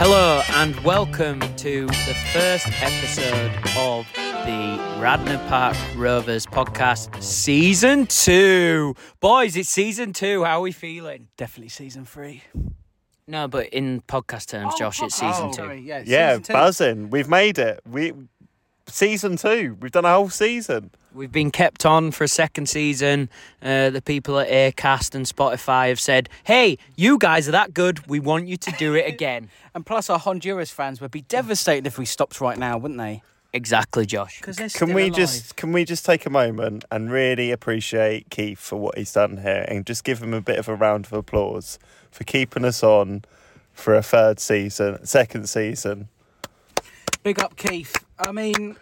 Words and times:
Hello 0.00 0.42
and 0.54 0.78
welcome 0.80 1.40
to 1.56 1.86
the 1.86 2.16
first 2.32 2.68
episode 2.80 3.50
of 3.76 4.06
the 4.14 5.00
Radnor 5.00 5.38
Park 5.48 5.76
Rovers 5.96 6.46
podcast, 6.46 7.20
season 7.20 8.06
two. 8.06 8.94
Boys, 9.20 9.56
it's 9.56 9.68
season 9.70 10.12
two. 10.12 10.44
How 10.44 10.58
are 10.58 10.62
we 10.62 10.70
feeling? 10.72 11.28
Definitely 11.36 11.70
season 11.70 12.04
three. 12.04 12.44
No, 13.26 13.48
but 13.48 13.66
in 13.70 14.00
podcast 14.02 14.46
terms, 14.46 14.72
oh, 14.74 14.78
Josh, 14.78 15.02
it's 15.02 15.16
season 15.16 15.46
oh, 15.46 15.48
two. 15.48 15.54
Sorry, 15.54 15.80
yeah, 15.80 16.02
Yeah, 16.06 16.30
season 16.30 16.42
two. 16.44 16.52
buzzing. 16.52 17.10
We've 17.10 17.28
made 17.28 17.58
it. 17.58 17.80
We 17.84 18.12
season 18.88 19.36
two. 19.36 19.76
We've 19.80 19.92
done 19.92 20.04
a 20.04 20.12
whole 20.12 20.30
season. 20.30 20.90
We've 21.14 21.32
been 21.32 21.50
kept 21.50 21.84
on 21.86 22.10
for 22.10 22.24
a 22.24 22.28
second 22.28 22.68
season. 22.68 23.28
Uh, 23.62 23.90
the 23.90 24.02
people 24.02 24.38
at 24.38 24.48
Acast 24.48 25.14
and 25.14 25.26
Spotify 25.26 25.88
have 25.88 26.00
said, 26.00 26.28
"Hey, 26.44 26.78
you 26.96 27.18
guys 27.18 27.48
are 27.48 27.52
that 27.52 27.74
good. 27.74 28.06
We 28.06 28.20
want 28.20 28.46
you 28.46 28.56
to 28.56 28.70
do 28.72 28.94
it 28.94 29.06
again." 29.14 29.50
And 29.74 29.84
plus, 29.84 30.10
our 30.10 30.18
Honduras 30.18 30.70
fans 30.70 31.00
would 31.00 31.10
be 31.10 31.22
devastated 31.22 31.86
if 31.86 31.98
we 31.98 32.04
stopped 32.04 32.40
right 32.40 32.58
now, 32.58 32.78
wouldn't 32.78 32.98
they? 32.98 33.22
exactly, 33.52 34.04
Josh. 34.04 34.40
Can 34.40 34.92
we 34.92 35.04
alive. 35.04 35.14
just 35.14 35.56
can 35.56 35.72
we 35.72 35.84
just 35.84 36.04
take 36.04 36.26
a 36.26 36.30
moment 36.30 36.84
and 36.90 37.10
really 37.10 37.50
appreciate 37.50 38.30
Keith 38.30 38.58
for 38.58 38.76
what 38.76 38.98
he's 38.98 39.12
done 39.12 39.38
here 39.38 39.64
and 39.68 39.86
just 39.86 40.04
give 40.04 40.22
him 40.22 40.34
a 40.34 40.40
bit 40.40 40.58
of 40.58 40.68
a 40.68 40.74
round 40.74 41.06
of 41.06 41.12
applause 41.12 41.78
for 42.10 42.24
keeping 42.24 42.64
us 42.64 42.82
on 42.82 43.24
for 43.72 43.94
a 43.94 44.02
third 44.02 44.40
season, 44.40 45.04
second 45.06 45.48
season. 45.48 46.08
big 47.22 47.40
up 47.40 47.56
Keith? 47.56 48.04
I 48.20 48.32
mean, 48.32 48.76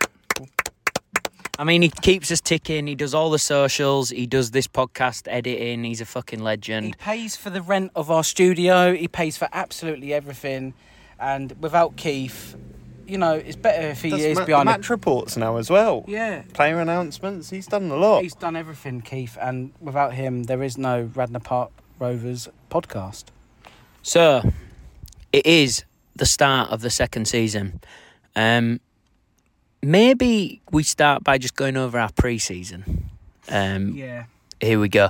I 1.59 1.65
mean, 1.65 1.83
he 1.83 1.89
keeps 1.89 2.31
us 2.31 2.41
ticking. 2.41 2.87
He 2.87 2.95
does 2.95 3.15
all 3.15 3.31
the 3.31 3.39
socials. 3.39 4.11
He 4.11 4.27
does 4.27 4.51
this 4.51 4.67
podcast 4.67 5.27
editing. 5.29 5.85
He's 5.85 6.01
a 6.01 6.05
fucking 6.07 6.41
legend. 6.41 6.87
he 6.87 6.93
pays 6.93 7.37
for 7.37 7.51
the 7.51 7.63
rent 7.63 7.93
of 7.95 8.11
our 8.11 8.25
studio. 8.25 8.95
He 8.95 9.09
pays 9.09 9.37
for 9.37 9.49
absolutely 9.53 10.13
everything. 10.13 10.75
And 11.19 11.55
without 11.61 11.97
Keith, 11.97 12.57
you 13.07 13.17
know, 13.17 13.35
it's 13.35 13.57
better 13.57 13.89
if 13.89 14.03
he 14.03 14.11
Does 14.11 14.21
is 14.25 14.39
ma- 14.39 14.45
behind 14.45 14.69
the 14.69 14.73
the 14.73 14.79
match 14.79 14.91
reports 14.91 15.37
now 15.37 15.57
as 15.57 15.71
well. 15.71 16.05
Yeah, 16.07 16.43
Player 16.53 16.81
announcements. 16.81 17.49
He's 17.51 17.67
done 17.67 17.91
a 17.91 17.97
lot. 17.97 18.23
he's 18.23 18.35
done 18.35 18.57
everything, 18.57 19.01
Keith. 19.01 19.39
And 19.41 19.73
without 19.81 20.13
him, 20.13 20.43
there 20.45 20.63
is 20.63 20.77
no 20.77 21.11
Radnor 21.15 21.41
Park 21.41 21.71
Rovers 21.99 22.49
podcast. 22.71 23.25
So, 24.03 24.43
it 25.33 25.47
is 25.47 25.85
the 26.15 26.27
start 26.27 26.71
of 26.71 26.81
the 26.83 26.91
second 26.91 27.27
season. 27.29 27.81
Um, 28.35 28.81
maybe 29.83 30.61
we 30.71 30.83
start 30.83 31.25
by 31.25 31.39
just 31.39 31.57
going 31.57 31.77
over 31.77 31.99
our 31.99 32.11
pre-season. 32.13 33.09
Um, 33.49 33.91
Yeah, 33.95 34.25
Here 34.61 34.79
we 34.81 34.89
go. 34.89 35.09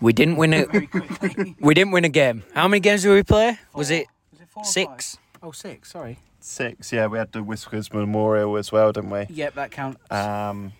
We 0.00 0.12
didn't 0.12 0.36
win 0.36 0.54
a. 0.54 0.66
We 1.60 1.74
didn't 1.74 1.92
win 1.92 2.04
a 2.04 2.08
game. 2.08 2.42
How 2.54 2.66
many 2.68 2.80
games 2.80 3.02
did 3.02 3.12
we 3.12 3.22
play? 3.22 3.58
Was 3.74 3.90
it 3.90 4.06
Was 4.32 4.40
it 4.40 4.48
four 4.48 4.64
six? 4.64 5.16
five? 5.16 5.42
Oh, 5.42 5.52
six. 5.52 5.90
Sorry. 5.92 6.18
Six. 6.40 6.90
Yeah, 6.92 7.06
we 7.06 7.18
had 7.18 7.32
the 7.32 7.42
Whiskers 7.42 7.92
Memorial 7.92 8.56
as 8.56 8.72
well, 8.72 8.92
didn't 8.92 9.10
we? 9.10 9.26
Yep, 9.28 9.54
that 9.54 9.70
counts. 9.70 10.00
Um, 10.10 10.72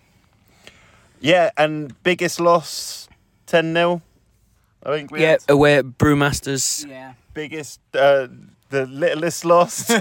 yeah, 1.21 1.51
and 1.59 1.93
biggest 2.03 2.41
loss, 2.41 3.09
10 3.47 3.75
0. 3.75 4.01
I 4.83 4.97
think 4.97 5.11
we 5.11 5.21
Yeah, 5.21 5.33
had 5.33 5.41
away 5.51 5.77
at 5.77 5.85
Brewmasters. 5.99 6.89
yeah. 6.89 7.13
biggest, 7.35 7.79
uh, 7.95 8.29
the 8.71 8.87
littlest 8.87 9.45
Lost. 9.45 9.91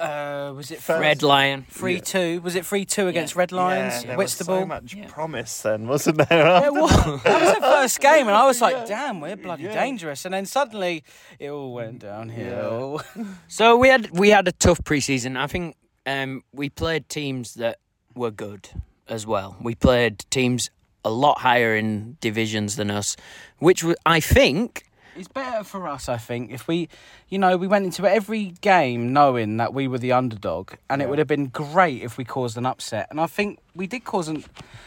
Uh, 0.00 0.52
was 0.56 0.70
it 0.70 0.80
First- 0.80 1.00
Red 1.00 1.22
Lion. 1.22 1.66
Three 1.68 1.96
Yeah. 1.96 2.00
two? 2.00 2.40
Was 2.42 2.54
it 2.54 2.64
three 2.64 2.84
two 2.84 3.08
against 3.08 3.34
Red 3.36 3.52
Lions? 3.52 3.94
yeah, 4.02 4.08
there 4.08 4.16
was 4.16 4.30
Whitstable. 4.38 4.60
so 4.60 4.66
much 4.66 4.94
Yeah. 4.94 5.06
promise 5.08 5.60
then, 5.62 5.88
wasn't 5.88 6.18
there? 6.28 6.44
Yeah, 6.46 6.68
well, 6.70 6.86
that 7.24 7.40
was 7.42 7.54
the 7.56 7.60
first 7.60 8.00
game, 8.00 8.28
and 8.28 8.36
I 8.36 8.46
was 8.46 8.60
like, 8.60 8.76
Yeah. 8.76 8.84
"Damn, 8.86 9.20
we're 9.20 9.36
bloody 9.36 9.64
Yeah. 9.64 9.74
dangerous." 9.74 10.24
And 10.24 10.32
then 10.32 10.46
suddenly, 10.46 11.02
it 11.38 11.50
all 11.50 11.74
went 11.74 11.98
downhill. 11.98 13.02
So 13.48 13.76
we 13.76 13.88
had 13.88 14.10
we 14.12 14.30
had 14.30 14.46
a 14.48 14.52
tough 14.52 14.80
preseason. 14.84 15.36
I 15.36 15.46
think 15.48 15.76
um, 16.06 16.42
we 16.52 16.70
played 16.70 17.08
teams 17.08 17.54
that 17.54 17.78
were 18.14 18.30
good 18.30 18.70
as 19.08 19.26
well. 19.26 19.56
We 19.60 19.74
played 19.74 20.24
teams 20.30 20.70
a 21.04 21.10
lot 21.10 21.40
higher 21.40 21.74
in 21.76 22.16
divisions 22.20 22.76
than 22.76 22.90
us, 22.90 23.16
which 23.58 23.82
wa- 23.84 23.94
I 24.06 24.20
think 24.20 24.84
It's 25.18 25.26
better 25.26 25.64
for 25.64 25.88
us, 25.88 26.08
I 26.08 26.16
think, 26.16 26.52
if 26.52 26.68
we, 26.68 26.88
you 27.28 27.40
know, 27.40 27.56
we 27.56 27.66
went 27.66 27.84
into 27.84 28.06
every 28.06 28.54
game 28.60 29.12
knowing 29.12 29.56
that 29.56 29.74
we 29.74 29.88
were 29.88 29.98
the 29.98 30.12
underdog, 30.12 30.74
and 30.88 31.02
it 31.02 31.08
would 31.08 31.18
have 31.18 31.26
been 31.26 31.46
great 31.48 32.02
if 32.02 32.16
we 32.16 32.24
caused 32.24 32.56
an 32.56 32.64
upset. 32.64 33.08
And 33.10 33.20
I 33.20 33.26
think 33.26 33.58
we 33.74 33.88
did 33.88 34.04
cause 34.04 34.28
an, 34.28 34.44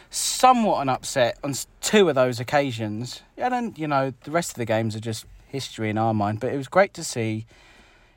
somewhat 0.09 0.83
an 0.83 0.87
upset 0.87 1.37
on 1.43 1.49
s- 1.49 1.67
two 1.81 2.07
of 2.07 2.15
those 2.15 2.39
occasions. 2.39 3.23
And 3.37 3.53
then, 3.53 3.73
you 3.75 3.89
know, 3.89 4.13
the 4.23 4.31
rest 4.31 4.51
of 4.51 4.55
the 4.55 4.63
games 4.65 4.95
are 4.95 5.01
just 5.01 5.25
history 5.47 5.89
in 5.89 5.97
our 5.97 6.13
mind. 6.13 6.39
But 6.39 6.53
it 6.53 6.57
was 6.57 6.69
great 6.69 6.93
to 6.93 7.03
see, 7.03 7.45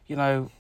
you 0.07 0.15
know, 0.15 0.53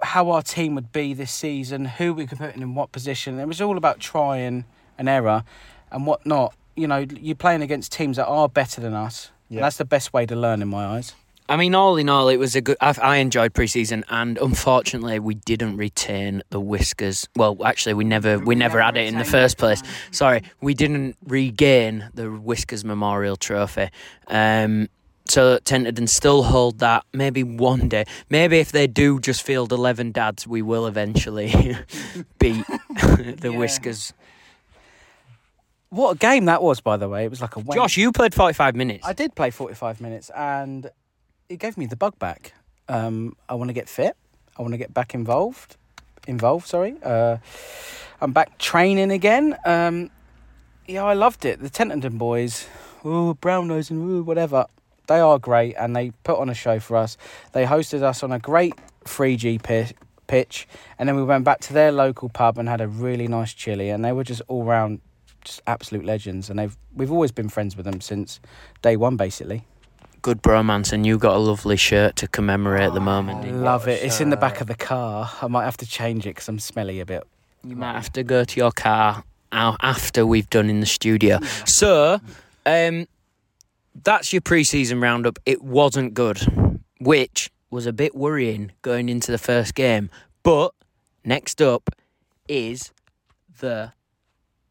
how 0.00 0.30
our 0.30 0.40
team 0.40 0.74
would 0.76 0.92
be 0.92 1.12
this 1.12 1.30
season, 1.30 1.84
who 1.84 2.14
we 2.14 2.26
could 2.26 2.38
put 2.38 2.56
in 2.56 2.74
what 2.74 2.90
position. 2.90 3.38
It 3.38 3.46
was 3.46 3.60
all 3.60 3.76
about 3.76 4.00
trying 4.00 4.64
and 4.96 5.10
error 5.10 5.44
and 5.92 6.06
whatnot. 6.06 6.54
You 6.74 6.86
know, 6.86 7.04
you're 7.20 7.34
playing 7.36 7.60
against 7.60 7.92
teams 7.92 8.16
that 8.16 8.26
are 8.26 8.48
better 8.48 8.80
than 8.80 8.94
us. 8.94 9.30
Yeah. 9.48 9.58
And 9.58 9.64
that's 9.64 9.76
the 9.76 9.84
best 9.84 10.12
way 10.12 10.26
to 10.26 10.36
learn, 10.36 10.62
in 10.62 10.68
my 10.68 10.84
eyes. 10.86 11.14
I 11.48 11.56
mean, 11.56 11.76
all 11.76 11.96
in 11.96 12.08
all, 12.08 12.28
it 12.28 12.38
was 12.38 12.56
a 12.56 12.60
good. 12.60 12.76
I, 12.80 12.92
I 13.00 13.16
enjoyed 13.18 13.54
preseason, 13.54 14.02
and 14.08 14.36
unfortunately, 14.38 15.20
we 15.20 15.34
didn't 15.34 15.76
retain 15.76 16.42
the 16.50 16.58
whiskers. 16.58 17.28
Well, 17.36 17.56
actually, 17.64 17.94
we 17.94 18.02
never 18.04 18.40
we 18.40 18.56
never 18.56 18.80
had 18.82 18.96
it 18.96 19.06
in 19.06 19.16
the 19.16 19.24
first 19.24 19.56
place. 19.56 19.80
no. 19.82 19.88
Sorry, 20.10 20.42
we 20.60 20.74
didn't 20.74 21.16
regain 21.24 22.10
the 22.14 22.32
Whiskers 22.32 22.84
Memorial 22.84 23.36
Trophy. 23.36 23.90
Um, 24.26 24.88
so 25.28 25.58
Tenterden 25.58 26.08
still 26.08 26.42
hold 26.42 26.80
that. 26.80 27.04
Maybe 27.12 27.44
one 27.44 27.88
day, 27.88 28.06
maybe 28.28 28.58
if 28.58 28.72
they 28.72 28.88
do 28.88 29.20
just 29.20 29.44
field 29.44 29.70
eleven 29.72 30.10
dads, 30.10 30.48
we 30.48 30.62
will 30.62 30.88
eventually 30.88 31.50
beat 32.40 32.66
the 32.88 33.50
Yeah. 33.52 33.56
Whiskers. 33.56 34.12
What 35.90 36.10
a 36.12 36.18
game 36.18 36.46
that 36.46 36.62
was, 36.62 36.80
by 36.80 36.96
the 36.96 37.08
way. 37.08 37.24
It 37.24 37.30
was 37.30 37.40
like 37.40 37.56
a 37.56 37.62
Josh, 37.62 37.96
you 37.96 38.12
played 38.12 38.34
forty-five 38.34 38.74
minutes. 38.74 39.06
I 39.06 39.12
did 39.12 39.34
play 39.34 39.50
45 39.50 40.00
minutes 40.00 40.30
and 40.34 40.90
it 41.48 41.58
gave 41.58 41.76
me 41.78 41.86
the 41.86 41.96
bug 41.96 42.18
back. 42.18 42.52
Um, 42.88 43.36
I 43.48 43.54
want 43.54 43.68
to 43.68 43.72
get 43.74 43.88
fit. 43.88 44.16
I 44.58 44.62
want 44.62 44.74
to 44.74 44.78
get 44.78 44.92
back 44.92 45.14
involved. 45.14 45.76
Involved, 46.26 46.66
sorry. 46.66 46.96
Uh, 47.02 47.36
I'm 48.20 48.32
back 48.32 48.58
training 48.58 49.10
again. 49.12 49.56
Um, 49.64 50.10
yeah, 50.86 51.04
I 51.04 51.14
loved 51.14 51.44
it. 51.44 51.60
The 51.60 51.70
Tenterden 51.70 52.18
boys, 52.18 52.66
ooh, 53.04 53.34
brown 53.34 53.68
nose 53.68 53.90
and 53.90 54.02
ooh, 54.02 54.22
whatever. 54.22 54.66
They 55.06 55.20
are 55.20 55.38
great 55.38 55.74
and 55.78 55.94
they 55.94 56.10
put 56.24 56.38
on 56.38 56.48
a 56.48 56.54
show 56.54 56.80
for 56.80 56.96
us. 56.96 57.16
They 57.52 57.64
hosted 57.64 58.02
us 58.02 58.22
on 58.24 58.32
a 58.32 58.40
great 58.40 58.74
3G 59.04 59.62
pi- 59.62 59.92
pitch 60.26 60.66
and 60.98 61.08
then 61.08 61.14
we 61.14 61.22
went 61.22 61.44
back 61.44 61.60
to 61.60 61.72
their 61.72 61.92
local 61.92 62.28
pub 62.28 62.58
and 62.58 62.68
had 62.68 62.80
a 62.80 62.88
really 62.88 63.28
nice 63.28 63.52
chili 63.54 63.90
and 63.90 64.04
they 64.04 64.10
were 64.10 64.24
just 64.24 64.42
all 64.48 64.64
round 64.64 65.00
just 65.46 65.62
absolute 65.66 66.04
legends 66.04 66.50
and 66.50 66.58
they've 66.58 66.76
we've 66.94 67.12
always 67.12 67.32
been 67.32 67.48
friends 67.48 67.76
with 67.76 67.86
them 67.86 68.00
since 68.00 68.40
day 68.82 68.96
one 68.96 69.16
basically. 69.16 69.64
Good 70.22 70.42
bromance, 70.42 70.92
and 70.92 71.06
you 71.06 71.18
got 71.18 71.36
a 71.36 71.38
lovely 71.38 71.76
shirt 71.76 72.16
to 72.16 72.26
commemorate 72.26 72.92
the 72.94 73.00
moment. 73.00 73.42
didn't? 73.42 73.62
Love 73.62 73.86
it. 73.86 74.02
It's 74.02 74.20
in 74.20 74.30
the 74.30 74.36
back 74.36 74.60
of 74.60 74.66
the 74.66 74.74
car. 74.74 75.30
I 75.40 75.46
might 75.46 75.64
have 75.64 75.76
to 75.76 75.86
change 75.86 76.26
it 76.26 76.30
because 76.30 76.48
I'm 76.48 76.58
smelly 76.58 76.98
a 76.98 77.06
bit. 77.06 77.22
You 77.62 77.76
might 77.76 77.92
have 77.92 78.12
to 78.14 78.24
go 78.24 78.42
to 78.42 78.56
your 78.56 78.72
car 78.72 79.22
after 79.52 80.26
we've 80.26 80.50
done 80.50 80.68
in 80.68 80.80
the 80.80 80.86
studio. 80.86 81.38
So, 81.64 82.20
um, 82.64 83.06
that's 84.02 84.32
your 84.32 84.42
pre-season 84.42 85.00
roundup. 85.00 85.38
It 85.46 85.62
wasn't 85.62 86.14
good, 86.14 86.40
which 86.98 87.50
was 87.70 87.86
a 87.86 87.92
bit 87.92 88.14
worrying 88.16 88.72
going 88.82 89.08
into 89.08 89.30
the 89.30 89.38
first 89.38 89.74
game. 89.74 90.10
But 90.42 90.72
next 91.24 91.62
up 91.62 91.90
is 92.48 92.92
the 93.60 93.92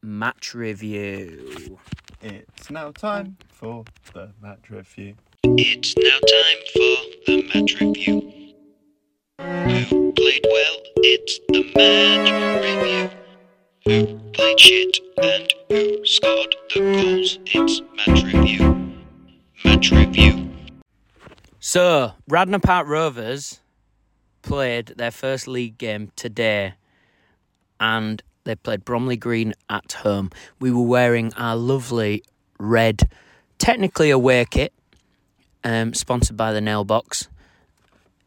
match 0.05 0.53
review. 0.53 1.79
It's 2.21 2.69
now 2.69 2.91
time 2.91 3.37
for 3.49 3.83
the 4.13 4.31
match 4.39 4.69
review. 4.69 5.15
It's 5.43 5.95
now 5.97 6.19
time 6.19 6.59
for 6.73 6.95
the 7.25 7.51
match 7.53 7.81
review. 7.81 8.53
Who 9.39 10.11
played 10.13 10.45
well? 10.45 10.77
It's 10.97 11.39
the 11.49 11.63
match 11.75 12.29
review. 12.63 13.09
Who 13.85 14.19
played 14.31 14.59
shit 14.59 14.97
and 15.23 15.53
who 15.69 16.05
scored 16.05 16.55
the 16.73 16.79
goals? 16.79 17.39
It's 17.47 17.81
match 17.97 18.23
review. 18.31 18.93
Match 19.63 19.91
review. 19.91 20.51
So, 21.59 22.13
Radnor 22.27 22.59
Park 22.59 22.87
Rovers 22.87 23.59
played 24.43 24.93
their 24.97 25.11
first 25.11 25.47
league 25.47 25.79
game 25.79 26.11
today 26.15 26.75
and 27.79 28.21
they 28.45 28.55
played 28.55 28.85
Bromley 28.85 29.17
Green 29.17 29.53
at 29.69 29.91
home. 29.91 30.31
We 30.59 30.71
were 30.71 30.83
wearing 30.83 31.33
our 31.33 31.55
lovely 31.55 32.23
red, 32.57 33.01
technically 33.57 34.11
a 34.11 34.15
away 34.15 34.45
kit, 34.49 34.71
um, 35.63 35.93
sponsored 35.93 36.37
by 36.37 36.53
the 36.53 36.61
Nail 36.61 36.85
Box. 36.85 37.27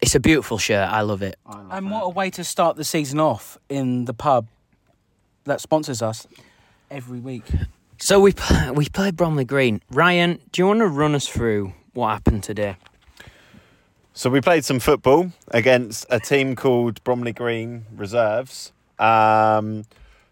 It's 0.01 0.15
a 0.15 0.21
beautiful 0.21 0.59
shirt. 0.59 0.89
I 0.89 1.01
love 1.01 1.23
it. 1.23 1.39
And 1.47 1.91
what 1.91 2.03
a 2.03 2.09
way 2.09 2.31
to 2.31 2.45
start 2.45 2.77
the 2.77 2.85
season 2.85 3.19
off 3.19 3.59
in 3.69 4.05
the 4.05 4.15
pub 4.15 4.47
that 5.45 5.61
sponsors 5.61 6.03
us 6.03 6.27
every 6.91 7.19
week. 7.19 7.45
So 7.99 8.21
we 8.21 8.33
pl- 8.33 8.75
we 8.75 8.89
played 8.89 9.17
Bromley 9.17 9.45
Green. 9.45 9.81
Ryan, 9.91 10.39
do 10.53 10.63
you 10.63 10.67
want 10.67 10.81
to 10.81 10.87
run 10.87 11.15
us 11.15 11.27
through 11.27 11.73
what 11.95 12.11
happened 12.11 12.45
today? 12.45 12.77
So 14.13 14.31
we 14.31 14.41
played 14.41 14.65
some 14.65 14.79
football 14.81 15.33
against 15.49 16.07
a 16.11 16.21
team 16.21 16.55
called 16.55 17.03
Bromley 17.05 17.33
Green 17.33 17.87
Reserves. 17.95 18.73
Um, 18.99 19.85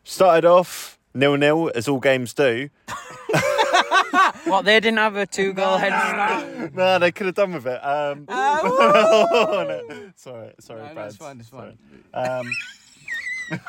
started 0.06 0.44
off 0.46 0.98
nil 1.14 1.36
nil 1.36 1.70
as 1.74 1.88
all 1.88 2.00
games 2.00 2.32
do. 2.34 2.68
What 4.44 4.64
they 4.64 4.78
didn't 4.80 4.98
have 4.98 5.16
a 5.16 5.26
two 5.26 5.52
goal 5.52 5.76
head 5.76 5.92
start. 6.08 6.74
no, 6.74 6.98
they 6.98 7.12
could 7.12 7.26
have 7.26 7.34
done 7.34 7.52
with 7.52 7.66
it. 7.66 7.84
Um, 7.84 8.24
Oh. 8.28 9.84
no. 9.88 10.10
Sorry, 10.16 10.52
sorry, 10.60 10.82
No, 10.82 10.88
no, 10.88 10.94
Brad. 10.94 11.06
it's 11.08 11.16
fine, 11.16 11.40
it's 11.40 11.48
fine. 11.48 11.78
Um, 12.14 12.50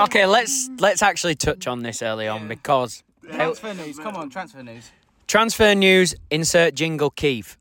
Okay, 0.00 0.26
let's 0.26 0.68
let's 0.78 1.02
actually 1.02 1.34
touch 1.36 1.66
on 1.66 1.82
this 1.82 2.02
early 2.02 2.26
on 2.28 2.48
because 2.48 3.02
Transfer 3.30 3.74
news. 3.74 3.98
Come 3.98 4.16
on, 4.16 4.28
transfer 4.30 4.62
news. 4.62 4.90
transfer 5.28 5.74
news. 5.74 6.14
Insert 6.30 6.74
jingle, 6.74 7.10
Keith. 7.10 7.56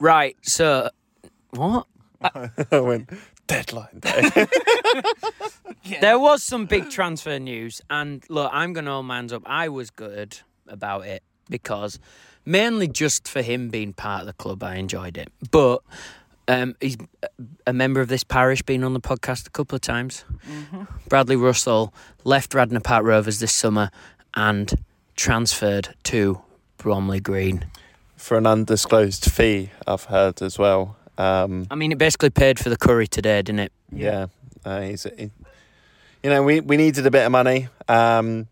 Right, 0.00 0.36
so 0.42 0.90
what? 1.50 1.86
I 2.22 2.50
went 2.80 3.10
deadline 3.46 4.00
day. 4.00 4.46
There 6.00 6.18
was 6.18 6.42
some 6.42 6.66
big 6.66 6.90
transfer 6.90 7.38
news, 7.38 7.80
and 7.88 8.24
look, 8.28 8.50
I'm 8.52 8.72
going 8.72 8.86
to 8.86 8.90
hold 8.90 9.06
man's 9.06 9.32
up. 9.32 9.42
I 9.46 9.68
was 9.68 9.90
good 9.90 10.40
about 10.66 11.06
it 11.06 11.22
because 11.48 12.00
mainly 12.44 12.88
just 12.88 13.28
for 13.28 13.40
him 13.40 13.68
being 13.68 13.92
part 13.92 14.22
of 14.22 14.26
the 14.26 14.32
club, 14.32 14.64
I 14.64 14.76
enjoyed 14.76 15.16
it. 15.16 15.32
But 15.50 15.82
um, 16.48 16.74
he's 16.80 16.96
a 17.66 17.72
member 17.72 18.00
of 18.00 18.08
this 18.08 18.24
parish, 18.24 18.62
been 18.62 18.84
on 18.84 18.94
the 18.94 19.00
podcast 19.00 19.46
a 19.46 19.50
couple 19.50 19.76
of 19.76 19.82
times. 19.82 20.24
Bradley 21.08 21.36
Russell 21.36 21.94
left 22.24 22.54
Radnor 22.54 22.80
Park 22.80 23.04
Rovers 23.04 23.38
this 23.40 23.52
summer 23.52 23.90
and 24.34 24.74
transferred 25.14 25.94
to 26.04 26.40
Bromley 26.78 27.20
Green. 27.20 27.66
For 28.16 28.36
an 28.38 28.46
undisclosed 28.46 29.30
fee, 29.30 29.70
I've 29.86 30.04
heard 30.04 30.42
as 30.42 30.58
well. 30.58 30.96
Um, 31.18 31.66
I 31.70 31.74
mean, 31.74 31.92
it 31.92 31.98
basically 31.98 32.30
paid 32.30 32.58
for 32.58 32.68
the 32.68 32.76
curry 32.76 33.06
today, 33.06 33.42
didn't 33.42 33.60
it? 33.60 33.72
yeah, 33.92 34.26
uh, 34.64 34.80
he's, 34.80 35.04
he, 35.04 35.30
you 36.22 36.30
know, 36.30 36.42
we, 36.42 36.60
we 36.60 36.76
needed 36.76 37.06
a 37.06 37.10
bit 37.10 37.24
of 37.24 37.32
money. 37.32 37.68
Um, 37.88 38.48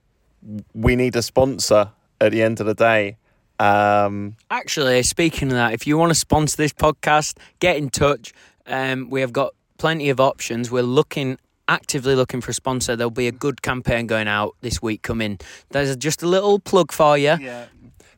we 0.74 0.96
need 0.96 1.16
a 1.16 1.22
sponsor 1.22 1.90
at 2.20 2.32
the 2.32 2.42
end 2.42 2.60
of 2.60 2.66
the 2.66 2.74
day. 2.74 3.16
Um, 3.58 4.36
Actually, 4.50 5.02
speaking 5.02 5.48
of 5.48 5.54
that, 5.54 5.72
if 5.72 5.86
you 5.86 5.96
want 5.98 6.10
to 6.10 6.14
sponsor 6.14 6.56
this 6.56 6.72
podcast, 6.72 7.36
get 7.60 7.76
in 7.76 7.90
touch. 7.90 8.32
Um, 8.66 9.10
we 9.10 9.20
have 9.20 9.32
got 9.32 9.54
plenty 9.78 10.08
of 10.10 10.20
options. 10.20 10.70
We're 10.70 10.82
looking 10.82 11.38
actively 11.68 12.14
looking 12.14 12.40
for 12.40 12.50
a 12.50 12.54
sponsor. 12.54 12.96
There'll 12.96 13.10
be 13.10 13.28
a 13.28 13.32
good 13.32 13.62
campaign 13.62 14.06
going 14.06 14.28
out 14.28 14.54
this 14.60 14.82
week 14.82 15.02
coming. 15.02 15.38
There's 15.70 15.96
just 15.96 16.22
a 16.22 16.26
little 16.26 16.58
plug 16.58 16.92
for 16.92 17.16
you. 17.16 17.36
Yeah. 17.40 17.66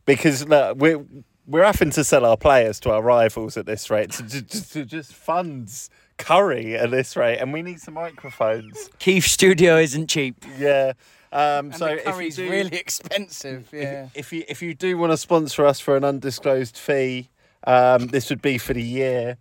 Because 0.05 0.47
look, 0.47 0.77
we're 0.79 1.05
we're 1.47 1.65
having 1.65 1.91
to 1.91 2.05
sell 2.05 2.25
our 2.25 2.37
players 2.37 2.81
to 2.81 2.91
our 2.91 3.03
rivals 3.03 3.57
at 3.57 3.67
this 3.67 3.89
rate 3.91 4.11
to, 4.13 4.23
to, 4.29 4.43
to, 4.43 4.71
to 4.71 4.85
just 4.85 5.13
funds 5.13 5.91
curry 6.19 6.77
at 6.77 6.91
this 6.91 7.17
rate, 7.17 7.39
and 7.39 7.53
we 7.53 7.63
need 7.63 7.81
some 7.81 7.95
microphones. 7.95 8.91
Keith 8.99 9.25
Studio 9.25 9.79
isn't 9.79 10.09
cheap. 10.09 10.45
Yeah. 10.59 10.93
Um, 11.33 11.67
And 11.67 11.77
so 11.77 11.87
the 11.87 11.93
if 11.93 12.07
you 12.07 12.13
curry's 12.13 12.37
do, 12.37 12.51
really 12.51 12.77
expensive. 12.77 13.69
Yeah. 13.73 14.09
if 14.15 14.33
you 14.33 14.45
if 14.49 14.63
you 14.63 14.75
do 14.75 14.97
want 14.97 15.13
to 15.13 15.17
sponsor 15.17 15.67
us 15.67 15.81
for 15.81 15.97
an 15.97 16.05
undisclosed 16.05 16.77
fee, 16.77 17.29
um, 17.67 18.07
this 18.09 18.31
would 18.31 18.41
be 18.41 18.59
for 18.59 18.73
the 18.75 18.83
year 18.83 19.37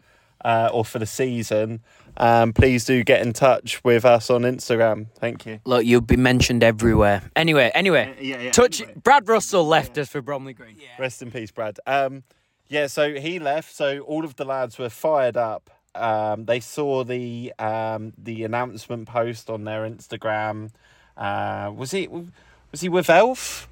uh, 0.45 0.69
or 0.71 0.85
for 0.85 0.99
the 0.99 1.05
season. 1.05 1.81
Um, 2.17 2.53
please 2.53 2.85
do 2.85 3.03
get 3.03 3.21
in 3.21 3.33
touch 3.33 3.83
with 3.83 4.05
us 4.05 4.29
on 4.29 4.43
Instagram. 4.43 5.07
Thank 5.19 5.45
you. 5.45 5.59
Look, 5.65 5.83
you'll 5.85 5.99
be 6.01 6.15
mentioned 6.15 6.63
everywhere. 6.63 7.23
Anyway, 7.35 7.71
anyway, 7.75 8.15
Yeah, 8.21 8.39
yeah. 8.41 8.51
touch. 8.51 8.81
Brad 9.03 9.27
Russell 9.27 9.65
left 9.67 9.97
us 9.97 10.07
for 10.09 10.21
Bromley 10.21 10.53
Green. 10.53 10.77
Rest 10.97 11.21
in 11.21 11.31
peace, 11.31 11.51
Brad. 11.51 11.77
Um, 11.85 12.23
yeah, 12.69 12.87
so 12.87 13.15
he 13.15 13.39
left. 13.39 13.75
So 13.75 13.99
all 13.99 14.23
of 14.23 14.35
the 14.37 14.45
lads 14.45 14.77
were 14.77 14.89
fired 14.89 15.35
up. 15.35 15.69
Um, 15.93 16.45
they 16.45 16.59
saw 16.59 17.03
the 17.03 17.53
um, 17.59 18.13
the 18.17 18.43
announcement 18.43 19.07
post 19.07 19.49
on 19.49 19.63
their 19.65 19.89
Instagram. 19.89 20.71
Uh, 21.17 21.71
was 21.75 21.91
he 21.91 22.07
was 22.07 22.81
he 22.81 22.89
with 22.89 23.09
Elf? 23.09 23.67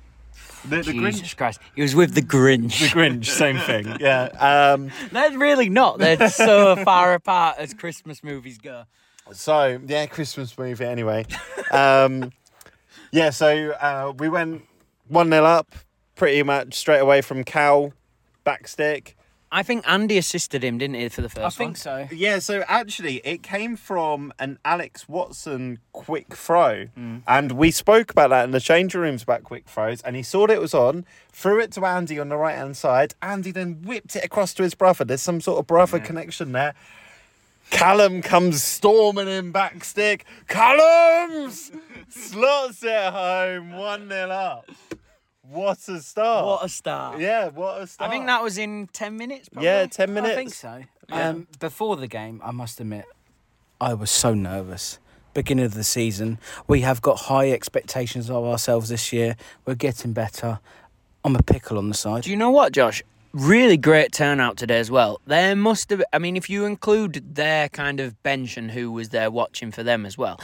The, 0.66 0.78
the 0.78 0.94
Jesus 0.94 1.22
Grinch. 1.22 1.38
Christ, 1.38 1.60
he 1.76 1.82
was 1.82 1.96
with 1.96 2.14
the 2.14 2.22
Grinch. 2.22 2.80
The 2.80 2.88
Grinch, 2.88 3.26
same 3.26 3.58
thing. 3.58 3.98
Yeah. 4.00 4.24
Um, 4.74 4.92
They're 5.12 5.38
really 5.38 5.70
not. 5.70 6.00
They're 6.00 6.30
so 6.30 6.76
far 6.86 7.14
apart 7.14 7.58
as 7.60 7.74
Christmas 7.74 8.24
movies 8.24 8.58
go. 8.58 8.84
so 9.32 9.80
yeah, 9.86 10.06
Christmas 10.06 10.58
movie. 10.58 10.86
Anyway, 10.86 11.26
um, 11.72 12.32
yeah. 13.12 13.30
So 13.30 13.72
uh, 13.72 14.14
we 14.18 14.30
went 14.30 14.64
one 15.08 15.30
0 15.30 15.44
up, 15.44 15.76
pretty 16.16 16.44
much 16.44 16.76
straight 16.76 17.00
away 17.00 17.22
from 17.22 17.44
Cal, 17.44 17.94
backstick. 18.44 19.16
I 19.54 19.62
think 19.62 19.88
Andy 19.88 20.18
assisted 20.18 20.64
him, 20.64 20.80
didn't 20.80 20.96
he, 20.96 21.08
for 21.10 21.22
the 21.22 21.30
first 21.30 21.40
I 21.40 21.44
one? 21.44 21.52
think 21.52 21.78
so. 21.78 22.08
Yeah, 22.12 22.40
so 22.40 22.64
actually, 22.68 23.18
it 23.18 23.44
came 23.44 23.76
from 23.76 24.34
an 24.40 24.58
Alex 24.66 25.08
Watson 25.08 25.78
quick 25.92 26.36
throw, 26.36 26.88
mm. 26.98 27.22
and 27.28 27.52
we 27.52 27.70
spoke 27.70 28.10
about 28.10 28.32
that 28.32 28.46
in 28.46 28.52
the 28.52 28.60
change 28.60 28.96
rooms 28.96 29.22
about 29.22 29.44
quick 29.44 29.68
throws. 29.68 30.02
And 30.02 30.16
he 30.16 30.24
saw 30.24 30.48
that 30.48 30.54
it 30.54 30.60
was 30.60 30.74
on, 30.74 31.06
threw 31.32 31.62
it 31.62 31.72
to 31.74 31.86
Andy 31.86 32.20
on 32.20 32.30
the 32.30 32.36
right 32.36 32.56
hand 32.56 32.76
side. 32.76 33.14
Andy 33.22 33.52
then 33.52 33.84
whipped 33.84 34.16
it 34.16 34.26
across 34.26 34.56
to 34.56 34.64
his 34.64 34.74
brother. 34.74 35.06
There's 35.06 35.22
some 35.22 35.40
sort 35.40 35.60
of 35.60 35.68
brother 35.68 36.00
connection 36.00 36.52
there. 36.52 36.74
Callum 37.70 38.24
comes 38.24 38.64
storming 38.64 39.28
in 39.28 39.52
back 39.52 39.84
stick. 39.84 40.26
Callum's 40.48 41.72
slots 42.10 42.84
it 42.84 43.14
home, 43.14 43.74
one 43.74 44.10
0 44.10 44.30
up. 44.32 44.70
What 45.50 45.78
a 45.90 46.00
start! 46.00 46.46
What 46.46 46.64
a 46.66 46.70
start. 46.70 47.20
yeah, 47.20 47.50
what 47.50 47.82
a 47.82 47.88
start! 47.88 48.10
I 48.10 48.14
think 48.14 48.28
that 48.28 48.42
was 48.42 48.58
in 48.58 48.88
10 48.94 49.18
minutes. 49.18 49.50
Probably. 49.50 49.68
yeah, 49.68 49.86
ten 49.88 50.14
minutes. 50.14 50.34
I 50.34 50.36
think 50.36 50.54
so. 50.54 50.84
Um, 51.12 51.48
before 51.60 51.98
the 51.98 52.08
game, 52.08 52.42
I 52.44 52.52
must 52.52 52.80
admit, 52.80 53.06
I 53.82 53.94
was 53.94 54.10
so 54.10 54.34
nervous. 54.34 55.00
Beginning 55.34 55.66
of 55.66 55.74
the 55.74 55.84
season, 55.84 56.38
we 56.68 56.82
have 56.82 57.02
got 57.02 57.22
high 57.22 57.52
expectations 57.52 58.30
of 58.30 58.46
ourselves 58.46 58.88
this 58.90 59.12
year. 59.12 59.36
We're 59.66 59.76
getting 59.76 60.14
better. 60.14 60.60
I'm 61.26 61.36
a 61.36 61.44
pickle 61.44 61.78
on 61.78 61.90
the 61.90 61.96
side. 61.96 62.24
Do 62.24 62.30
you 62.32 62.38
know 62.38 62.52
what, 62.52 62.72
Josh? 62.72 63.04
Really 63.34 63.78
great 63.78 64.12
turnout 64.12 64.58
today 64.58 64.78
as 64.78 64.92
well. 64.92 65.20
There 65.26 65.56
must 65.56 65.90
have, 65.90 66.04
I 66.14 66.20
mean, 66.20 66.38
if 66.38 66.50
you 66.52 66.66
include 66.66 67.36
their 67.36 67.68
kind 67.70 68.00
of 68.00 68.22
bench 68.22 68.58
and 68.58 68.72
who 68.72 68.92
was 68.92 69.10
there 69.10 69.32
watching 69.32 69.72
for 69.72 69.82
them 69.82 70.06
as 70.06 70.18
well, 70.20 70.40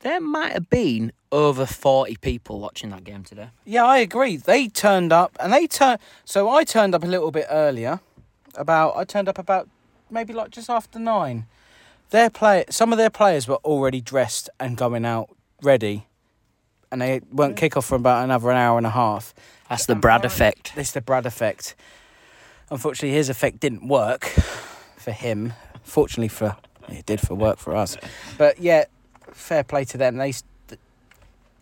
there 0.00 0.20
might 0.20 0.52
have 0.52 0.70
been 0.70 1.12
over 1.36 1.66
40 1.66 2.16
people 2.16 2.58
watching 2.60 2.88
that 2.90 3.04
game 3.04 3.22
today. 3.22 3.50
Yeah, 3.66 3.84
I 3.84 3.98
agree. 3.98 4.38
They 4.38 4.68
turned 4.68 5.12
up, 5.12 5.36
and 5.38 5.52
they 5.52 5.66
turned. 5.66 6.00
So 6.24 6.48
I 6.48 6.64
turned 6.64 6.94
up 6.94 7.04
a 7.04 7.06
little 7.06 7.30
bit 7.30 7.46
earlier. 7.50 8.00
About 8.54 8.96
I 8.96 9.04
turned 9.04 9.28
up 9.28 9.36
about 9.38 9.68
maybe 10.10 10.32
like 10.32 10.50
just 10.50 10.70
after 10.70 10.98
nine. 10.98 11.44
Their 12.08 12.30
play, 12.30 12.64
some 12.70 12.90
of 12.90 12.96
their 12.96 13.10
players 13.10 13.46
were 13.46 13.56
already 13.56 14.00
dressed 14.00 14.48
and 14.58 14.78
going 14.78 15.04
out 15.04 15.28
ready, 15.60 16.06
and 16.90 17.02
they 17.02 17.20
weren't 17.30 17.56
kick 17.56 17.76
off 17.76 17.84
for 17.84 17.96
about 17.96 18.24
another 18.24 18.50
an 18.50 18.56
hour 18.56 18.78
and 18.78 18.86
a 18.86 18.90
half. 18.90 19.34
That's 19.68 19.84
the 19.84 19.94
Brad 19.94 20.24
effect. 20.24 20.74
This 20.74 20.88
is 20.88 20.94
the 20.94 21.02
Brad 21.02 21.26
effect. 21.26 21.74
Unfortunately, 22.70 23.14
his 23.14 23.28
effect 23.28 23.60
didn't 23.60 23.86
work 23.86 24.24
for 24.96 25.12
him. 25.12 25.52
Fortunately 25.82 26.28
for 26.28 26.56
it 26.88 27.04
did 27.04 27.20
for 27.20 27.34
work 27.34 27.58
for 27.58 27.76
us. 27.76 27.98
But 28.38 28.58
yeah, 28.58 28.84
fair 29.32 29.64
play 29.64 29.84
to 29.84 29.98
them. 29.98 30.16
They 30.16 30.32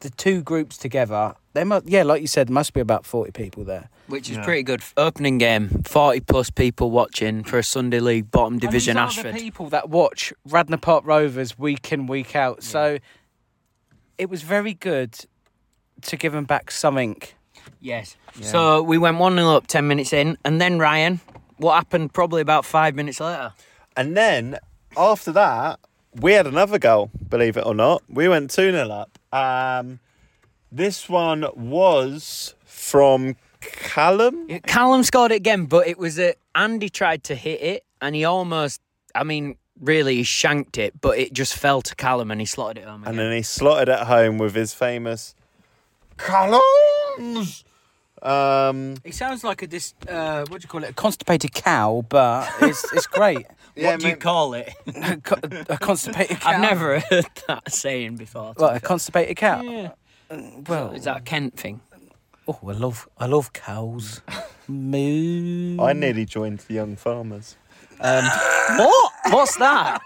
the, 0.04 0.11
the 0.11 0.16
two 0.16 0.42
groups 0.42 0.76
together. 0.76 1.34
They 1.52 1.64
must 1.64 1.88
yeah, 1.88 2.02
like 2.02 2.20
you 2.20 2.26
said, 2.26 2.50
must 2.50 2.73
be 2.73 2.80
about 2.80 3.04
forty 3.06 3.30
people 3.32 3.64
there. 3.64 3.88
Which 4.06 4.28
is 4.30 4.37
Yeah. 4.37 4.44
pretty 4.44 4.62
good. 4.62 4.82
Opening 4.99 5.38
game, 5.38 5.82
40 5.87 6.20
plus 6.20 6.50
people 6.50 6.90
watching 6.90 7.42
for 7.42 7.58
a 7.58 7.62
Sunday 7.62 8.00
League 8.00 8.30
bottom 8.30 8.58
division 8.58 8.99
and 8.99 9.08
these 9.11 9.18
are 9.18 9.23
the 9.23 9.28
Ashford. 9.30 9.40
people 9.42 9.70
that 9.70 9.88
watch 9.88 10.30
Radnor 10.46 10.76
Park 10.76 11.04
Rovers 11.06 11.58
week 11.58 11.90
in 11.90 12.06
week 12.06 12.37
out. 12.37 12.62
So 12.62 12.99
it 14.18 14.28
was 14.28 14.42
very 14.42 14.75
good 14.75 15.14
to 16.02 16.16
give 16.18 16.32
them 16.34 16.44
back 16.44 16.70
something. 16.70 17.16
Yes. 17.80 18.16
So 18.42 18.82
we 18.82 18.99
went 18.99 19.16
1 19.18 19.37
0 19.37 19.49
up 19.56 19.66
10 19.68 19.87
minutes 19.88 20.12
in, 20.12 20.37
and 20.44 20.61
then 20.61 20.78
Ryan, 20.78 21.20
what 21.56 21.75
happened 21.75 22.12
probably 22.12 22.42
about 22.42 22.66
five 22.66 22.94
minutes 22.94 23.20
later? 23.20 23.54
And 23.96 24.14
then 24.14 24.58
after 24.99 25.32
that, 25.32 25.80
we 26.20 26.32
had 26.32 26.46
another 26.46 26.78
goal, 26.78 27.11
believe 27.28 27.56
it 27.56 27.64
or 27.64 27.75
not. 27.75 28.02
We 28.08 28.28
went 28.28 28.50
2 28.50 28.70
0 28.73 28.88
up. 28.90 29.18
Um, 29.35 30.00
this 30.71 31.09
one 31.09 31.47
was 31.55 32.55
from 32.64 33.37
Callum. 33.61 34.47
Yeah, 34.49 34.59
Callum 34.61 35.03
scored 35.03 35.33
it 35.33 35.37
again, 35.37 35.67
but 35.67 35.87
it 35.87 35.99
was 35.99 36.19
a 36.19 36.35
Andy 36.55 36.88
tried 36.88 37.25
to 37.25 37.35
hit 37.35 37.61
it, 37.61 37.85
and 38.00 38.14
he 38.14 38.25
almost, 38.25 38.81
I 39.14 39.25
mean, 39.25 39.57
really, 39.81 40.17
he 40.17 40.23
shanked 40.23 40.79
it, 40.79 41.00
but 41.00 41.19
it 41.19 41.33
just 41.33 41.55
fell 41.57 41.83
to 41.83 41.97
Callum, 41.97 42.31
and 42.31 42.41
he 42.41 42.47
slotted 42.47 42.83
it 42.83 42.88
home. 42.88 43.03
And 43.05 43.19
then 43.19 43.33
he 43.33 43.43
slotted 43.43 43.88
it 43.88 44.00
home 44.00 44.38
with 44.38 44.55
his 44.55 44.73
famous 44.75 45.35
Callums. 46.17 47.64
Um, 48.25 48.97
It 49.04 49.14
sounds 49.14 49.45
like 49.45 49.62
a 49.62 49.66
dis, 49.66 49.95
uh, 50.09 50.45
what 50.49 50.61
do 50.61 50.64
you 50.64 50.69
call 50.69 50.83
it? 50.85 50.90
A 50.90 50.95
constipated 50.95 51.52
cow, 51.52 52.04
but 52.09 52.49
it's 52.62 52.83
it's 52.93 53.07
great. 53.07 53.47
what 53.76 54.00
do 54.00 54.07
you 54.07 54.12
mate. 54.14 54.21
call 54.21 54.54
it? 54.54 54.73
a, 54.87 55.16
co- 55.19 55.37
a 55.69 55.76
constipated 55.78 56.40
cow. 56.40 56.50
I've 56.50 56.61
never 56.61 57.00
heard 57.00 57.26
that 57.49 57.71
saying 57.71 58.16
before. 58.16 58.54
to 58.54 58.61
What, 58.62 58.71
be 58.73 58.76
a 58.76 58.81
fair. 58.81 58.88
constipated 58.88 59.37
cow. 59.37 59.62
Yeah. 59.62 59.90
Well, 60.69 60.93
Is 60.93 61.04
that 61.04 61.19
a 61.19 61.21
Kent 61.21 61.57
thing? 61.59 61.81
oh, 62.49 62.59
I 62.66 62.73
love 62.73 63.09
I 63.19 63.26
love 63.26 63.52
cows. 63.52 64.23
Moo. 64.69 65.76
I 65.83 65.93
nearly 65.93 66.25
joined 66.25 66.61
the 66.61 66.75
Young 66.75 66.97
Farmers. 66.97 67.57
What? 68.00 69.12
What's 69.31 69.57
that? 69.59 70.00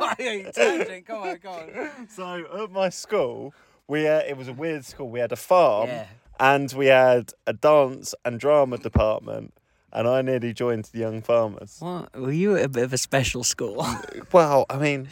Come 1.06 1.22
on, 1.22 1.38
come 1.38 1.52
on. 1.52 2.08
So 2.08 2.62
at 2.64 2.70
my 2.70 2.88
school, 2.90 3.54
we 3.86 4.06
uh, 4.08 4.20
it 4.28 4.36
was 4.36 4.48
a 4.48 4.52
weird 4.52 4.84
school. 4.84 5.08
We 5.08 5.20
had 5.20 5.32
a 5.32 5.36
farm, 5.36 5.88
Yeah. 5.88 6.06
And 6.40 6.72
we 6.72 6.86
had 6.86 7.32
a 7.46 7.52
dance 7.52 8.14
and 8.24 8.38
drama 8.40 8.78
department. 8.78 9.54
And 9.90 10.06
I 10.06 10.20
nearly 10.20 10.52
joined 10.52 10.84
the 10.92 10.98
Young 10.98 11.22
Farmers. 11.22 11.76
What? 11.80 12.14
Were 12.14 12.30
you 12.30 12.56
at 12.56 12.64
a 12.66 12.68
bit 12.68 12.84
of 12.84 12.92
a 12.92 12.98
special 12.98 13.42
school? 13.42 13.86
Well, 14.32 14.66
I 14.68 14.76
mean, 14.76 15.08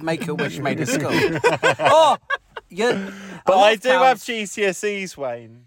Make 0.00 0.28
a 0.28 0.34
wish 0.34 0.58
made 0.60 0.78
a 0.78 0.86
school. 0.96 1.10
oh, 1.80 2.16
yeah. 2.68 3.10
but 3.44 3.58
I 3.58 3.74
do 3.74 3.88
have. 3.88 4.18
GCSEs, 4.18 5.16
Wayne. 5.16 5.66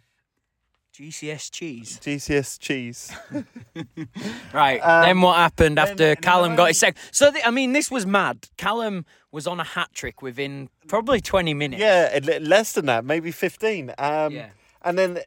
GCS 0.97 1.51
cheese. 1.51 1.99
GCS 2.01 2.59
cheese. 2.59 3.11
Right. 4.53 4.79
Um, 4.79 5.03
then 5.05 5.21
what 5.21 5.35
happened 5.35 5.77
then- 5.77 5.87
after 5.89 5.95
then 6.07 6.15
Callum 6.17 6.55
got 6.55 6.69
his 6.69 6.79
second? 6.79 6.97
So 7.11 7.31
the, 7.31 7.45
I 7.45 7.51
mean, 7.51 7.73
this 7.73 7.91
was 7.91 8.05
mad. 8.05 8.47
Callum 8.57 9.05
was 9.31 9.47
on 9.47 9.59
a 9.59 9.63
hat 9.65 9.89
trick 9.93 10.21
within 10.21 10.69
probably 10.87 11.19
twenty 11.19 11.53
minutes. 11.53 11.81
Yeah, 11.81 12.19
less 12.41 12.71
than 12.73 12.85
that, 12.85 13.03
maybe 13.03 13.31
15. 13.31 13.91
Um, 13.97 14.31
Yeah. 14.33 14.49
And 14.83 14.97
then 14.97 15.19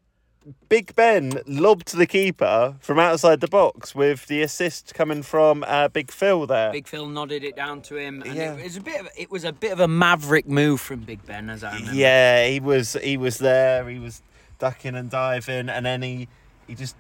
Big 0.71 0.95
Ben 0.95 1.41
lobbed 1.47 1.95
the 1.95 2.07
keeper 2.07 2.77
from 2.81 2.99
outside 2.99 3.41
the 3.41 3.49
box 3.49 3.95
with 3.95 4.27
the 4.29 4.41
assist 4.41 4.95
coming 4.95 5.23
from 5.23 5.63
uh, 5.67 5.89
Big 5.89 6.11
Phil 6.11 6.47
there. 6.47 6.73
Big 6.73 6.87
Phil 6.89 7.07
nodded 7.07 7.45
it 7.45 7.55
down 7.57 7.83
to 7.83 7.97
him, 7.97 8.23
and 8.23 8.35
Yeah. 8.35 8.55
it 8.55 8.65
was 8.65 8.77
a 8.77 8.81
bit 8.81 9.01
of 9.01 9.09
it 9.17 9.31
was 9.31 9.45
a 9.45 9.53
bit 9.53 9.73
of 9.73 9.81
a 9.81 9.89
maverick 9.89 10.49
move 10.49 10.81
from 10.81 11.01
Big 11.01 11.27
Ben, 11.27 11.51
as 11.51 11.63
I 11.65 11.75
remember. 11.75 11.95
Yeah, 11.95 12.47
he 12.49 12.61
was 12.61 12.97
he 13.03 13.19
was 13.19 13.39
there. 13.39 13.87
He 13.91 13.99
was 13.99 14.23
ducking 14.59 14.95
and 14.95 15.11
diving, 15.11 15.69
and 15.69 15.87
then 15.87 16.03
he 16.03 16.29
he 16.67 16.75
just 16.75 16.97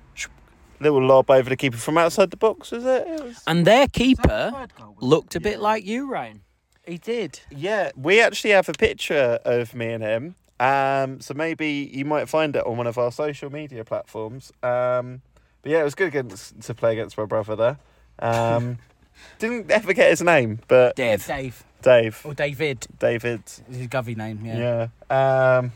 little 0.81 1.05
lob 1.05 1.31
over 1.31 1.49
the 1.49 1.57
keeper 1.57 1.77
from 1.77 1.99
outside 1.99 2.31
the 2.31 2.37
box. 2.37 2.71
Was 2.71 2.85
it? 2.85 3.07
it 3.07 3.23
was... 3.23 3.43
And 3.47 3.67
their 3.67 3.87
keeper 3.89 4.69
looked 5.01 5.35
a 5.35 5.41
bit 5.41 5.61
like 5.61 5.85
you, 5.85 6.11
Ryan. 6.11 6.43
He 6.87 6.99
did. 6.99 7.41
Yeah, 7.51 7.91
we 7.97 8.21
actually 8.21 8.51
have 8.51 8.69
a 8.69 8.73
picture 8.73 9.39
of 9.45 9.75
me 9.75 9.93
and 9.93 10.03
him. 10.03 10.35
Um, 10.61 11.21
so 11.21 11.35
maybe 11.35 11.91
you 11.93 12.05
might 12.05 12.29
find 12.29 12.57
it 12.57 12.67
on 12.67 12.77
one 12.77 12.87
of 12.87 12.99
our 12.99 13.13
social 13.13 13.51
media 13.51 13.85
platforms. 13.85 14.53
Um, 14.63 15.23
but 15.63 15.73
yeah, 15.73 15.81
it 15.81 15.85
was 15.85 15.95
good 15.95 16.09
against, 16.09 16.61
to 16.63 16.75
play 16.75 16.93
against 16.93 17.19
my 17.19 17.27
brother 17.27 17.57
there. 17.57 17.79
Um, 18.19 18.79
didn't 19.39 19.71
ever 19.71 19.93
get 19.93 20.11
his 20.11 20.23
name, 20.23 20.61
but 20.67 20.97
Dave. 20.97 21.27
Dave. 21.27 21.65
Dave, 21.81 22.21
Or 22.25 22.35
David. 22.35 22.87
David, 22.99 23.43
his 23.71 23.87
govy 23.87 24.17
name, 24.17 24.41
yeah. 24.45 24.89
yeah. 25.09 25.59
Um, 25.59 25.73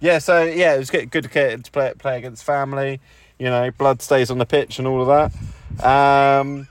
yeah, 0.00 0.18
so 0.18 0.42
yeah, 0.42 0.74
it 0.74 0.78
was 0.78 0.90
good, 0.90 1.10
good 1.10 1.24
to 1.24 1.30
get 1.30 1.64
to 1.64 1.70
play, 1.70 1.92
play 1.98 2.18
against 2.18 2.44
family. 2.44 3.00
You 3.38 3.46
know, 3.46 3.70
blood 3.70 4.00
stays 4.02 4.30
on 4.30 4.38
the 4.38 4.46
pitch 4.46 4.78
and 4.78 4.88
all 4.88 5.02
of 5.02 5.30
that. 5.78 5.86
Um, 5.86 6.68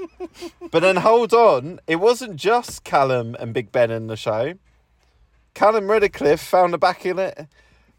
but 0.70 0.80
then 0.80 0.96
hold 0.96 1.32
on, 1.34 1.80
it 1.86 1.96
wasn't 1.96 2.36
just 2.36 2.84
Callum 2.84 3.36
and 3.40 3.52
Big 3.52 3.72
Ben 3.72 3.90
in 3.90 4.06
the 4.06 4.16
show. 4.16 4.54
Callum 5.54 5.90
Redcliffe 5.90 6.40
found 6.40 6.72
the 6.72 6.78
back 6.78 7.04
in 7.04 7.18
it. 7.18 7.48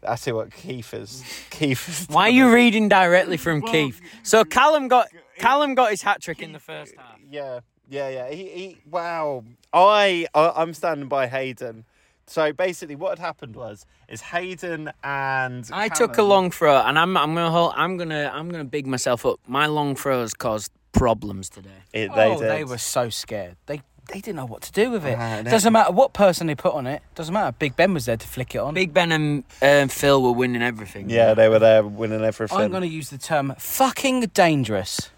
I 0.06 0.14
see 0.14 0.32
what 0.32 0.52
Keith 0.54 0.94
is. 0.94 1.22
Keith. 1.50 1.88
is 1.88 2.06
Why 2.08 2.22
are 2.22 2.30
you 2.30 2.52
reading 2.52 2.88
directly 2.88 3.36
from 3.36 3.60
Keith? 3.60 4.00
So 4.22 4.44
Callum 4.44 4.88
got 4.88 5.08
Callum 5.38 5.74
got 5.74 5.90
his 5.90 6.02
hat 6.02 6.22
trick 6.22 6.40
in 6.40 6.52
the 6.52 6.58
first 6.58 6.94
half. 6.96 7.18
Yeah, 7.30 7.60
yeah, 7.88 8.08
yeah. 8.08 8.30
He, 8.30 8.48
he 8.48 8.78
wow. 8.90 9.44
I, 9.72 10.26
I, 10.34 10.52
I'm 10.56 10.74
standing 10.74 11.08
by 11.08 11.26
Hayden. 11.26 11.84
So 12.30 12.52
basically, 12.52 12.94
what 12.94 13.10
had 13.10 13.18
happened 13.18 13.56
was, 13.56 13.86
is 14.08 14.20
Hayden 14.20 14.92
and 15.02 15.68
I 15.72 15.88
took 15.88 16.16
a 16.16 16.22
long 16.22 16.52
throw, 16.52 16.76
and 16.76 16.96
I'm 16.96 17.16
I'm 17.16 17.34
gonna 17.34 17.50
hold, 17.50 17.72
I'm 17.74 17.96
gonna 17.96 18.30
I'm 18.32 18.48
gonna 18.50 18.64
big 18.64 18.86
myself 18.86 19.26
up. 19.26 19.40
My 19.48 19.66
long 19.66 19.96
throws 19.96 20.32
caused 20.32 20.70
problems 20.92 21.48
today. 21.48 21.70
It, 21.92 22.14
they 22.14 22.30
oh, 22.30 22.38
did. 22.38 22.48
they 22.48 22.62
were 22.62 22.78
so 22.78 23.08
scared. 23.10 23.56
They 23.66 23.82
they 24.12 24.20
didn't 24.20 24.36
know 24.36 24.46
what 24.46 24.62
to 24.62 24.70
do 24.72 24.92
with 24.92 25.04
it. 25.04 25.18
No. 25.18 25.42
Doesn't 25.50 25.72
matter 25.72 25.90
what 25.90 26.12
person 26.12 26.46
they 26.46 26.54
put 26.54 26.72
on 26.72 26.86
it. 26.86 27.02
Doesn't 27.16 27.34
matter. 27.34 27.50
Big 27.58 27.74
Ben 27.74 27.94
was 27.94 28.06
there 28.06 28.16
to 28.16 28.28
flick 28.28 28.54
it 28.54 28.58
on. 28.58 28.74
Big 28.74 28.94
Ben 28.94 29.10
and 29.10 29.44
um, 29.60 29.88
Phil 29.88 30.22
were 30.22 30.32
winning 30.32 30.62
everything. 30.62 31.10
Yeah, 31.10 31.34
they 31.34 31.48
were 31.48 31.58
there 31.58 31.84
winning 31.84 32.22
everything. 32.22 32.58
I'm 32.58 32.70
going 32.70 32.82
to 32.82 32.88
use 32.88 33.10
the 33.10 33.18
term 33.18 33.54
fucking 33.58 34.20
dangerous. 34.34 35.10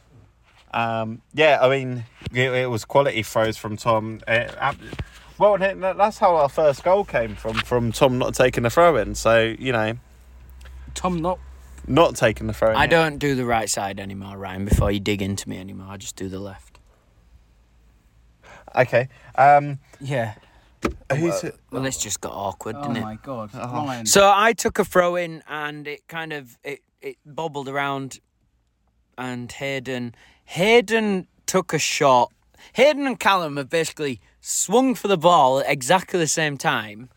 Um, 0.75 1.23
yeah, 1.35 1.59
I 1.61 1.69
mean, 1.69 2.04
it, 2.33 2.52
it 2.52 2.71
was 2.71 2.85
quality 2.85 3.23
throws 3.23 3.57
from 3.57 3.76
Tom. 3.76 4.21
It, 4.26 4.54
ab- 4.59 4.76
well, 5.42 5.58
that's 5.96 6.18
how 6.18 6.37
our 6.37 6.49
first 6.49 6.84
goal 6.84 7.04
came 7.04 7.34
from, 7.34 7.54
from 7.54 7.90
Tom 7.90 8.18
not 8.18 8.34
taking 8.34 8.62
the 8.62 8.70
throw 8.70 8.96
in. 8.96 9.14
So, 9.16 9.54
you 9.58 9.72
know, 9.72 9.94
Tom 10.94 11.20
not. 11.20 11.38
not 11.87 12.14
taking 12.14 12.46
the 12.46 12.52
throw 12.52 12.70
in. 12.70 12.76
I 12.76 12.87
don't 12.87 13.18
do 13.18 13.34
the 13.34 13.44
right 13.44 13.68
side 13.68 13.99
anymore, 13.99 14.37
Ryan. 14.38 14.64
Before 14.64 14.90
you 14.92 15.00
dig 15.00 15.20
into 15.20 15.49
me 15.49 15.58
anymore, 15.58 15.88
I 15.90 15.96
just 15.96 16.14
do 16.16 16.28
the 16.28 16.38
left. 16.38 16.78
Okay. 18.75 19.08
Um, 19.34 19.78
Yeah. 20.00 20.34
who's 21.11 21.44
it? 21.44 21.56
Well, 21.70 21.82
this 21.82 21.99
just 21.99 22.20
got 22.20 22.32
awkward, 22.32 22.76
Oh 22.78 22.82
didn't 22.82 22.96
it? 22.99 23.02
my 23.02 23.16
god. 23.16 23.54
Ryan. 23.54 24.06
So 24.06 24.30
I 24.32 24.52
took 24.52 24.78
a 24.78 24.84
throw 24.84 25.16
in, 25.16 25.42
and 25.49 25.87
it 25.87 26.06
kind 26.08 26.32
of 26.32 26.56
it 26.64 26.80
it 27.00 27.16
bobbled 27.26 27.68
around, 27.68 28.20
and 29.18 29.50
Hayden 29.50 30.14
Hayden 30.44 31.26
took 31.46 31.72
a 31.72 31.78
shot. 31.78 32.32
Hayden 32.75 33.06
and 33.06 33.18
Callum 33.18 33.56
have 33.56 33.68
basically 33.68 34.20
swung 34.42 34.94
for 34.94 35.08
the 35.08 35.16
ball 35.16 35.61
at 35.61 35.70
exactly 35.70 36.18
the 36.18 36.26
same 36.26 36.58
time. 36.58 37.08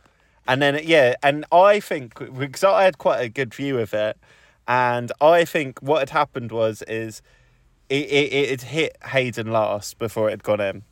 And 0.48 0.62
then, 0.62 0.80
yeah, 0.84 1.16
and 1.24 1.44
I 1.52 1.80
think, 1.80 2.20
because 2.38 2.64
I 2.64 2.84
had 2.84 3.00
quite 3.00 3.20
a 3.20 3.28
good 3.28 3.54
view 3.54 3.80
of 3.80 3.94
it, 3.96 4.16
and 4.68 5.12
I 5.20 5.44
think 5.44 5.80
what 5.82 6.00
had 6.00 6.12
happened 6.12 6.52
was, 6.52 6.84
is 6.84 7.22
it, 7.90 8.06
it, 8.06 8.34
it 8.34 8.50
had 8.52 8.62
hit 8.62 8.98
Hayden 9.08 9.52
last 9.52 9.98
before 9.98 10.28
it 10.28 10.32
had 10.32 10.44
gone 10.44 10.62
in. 10.62 10.84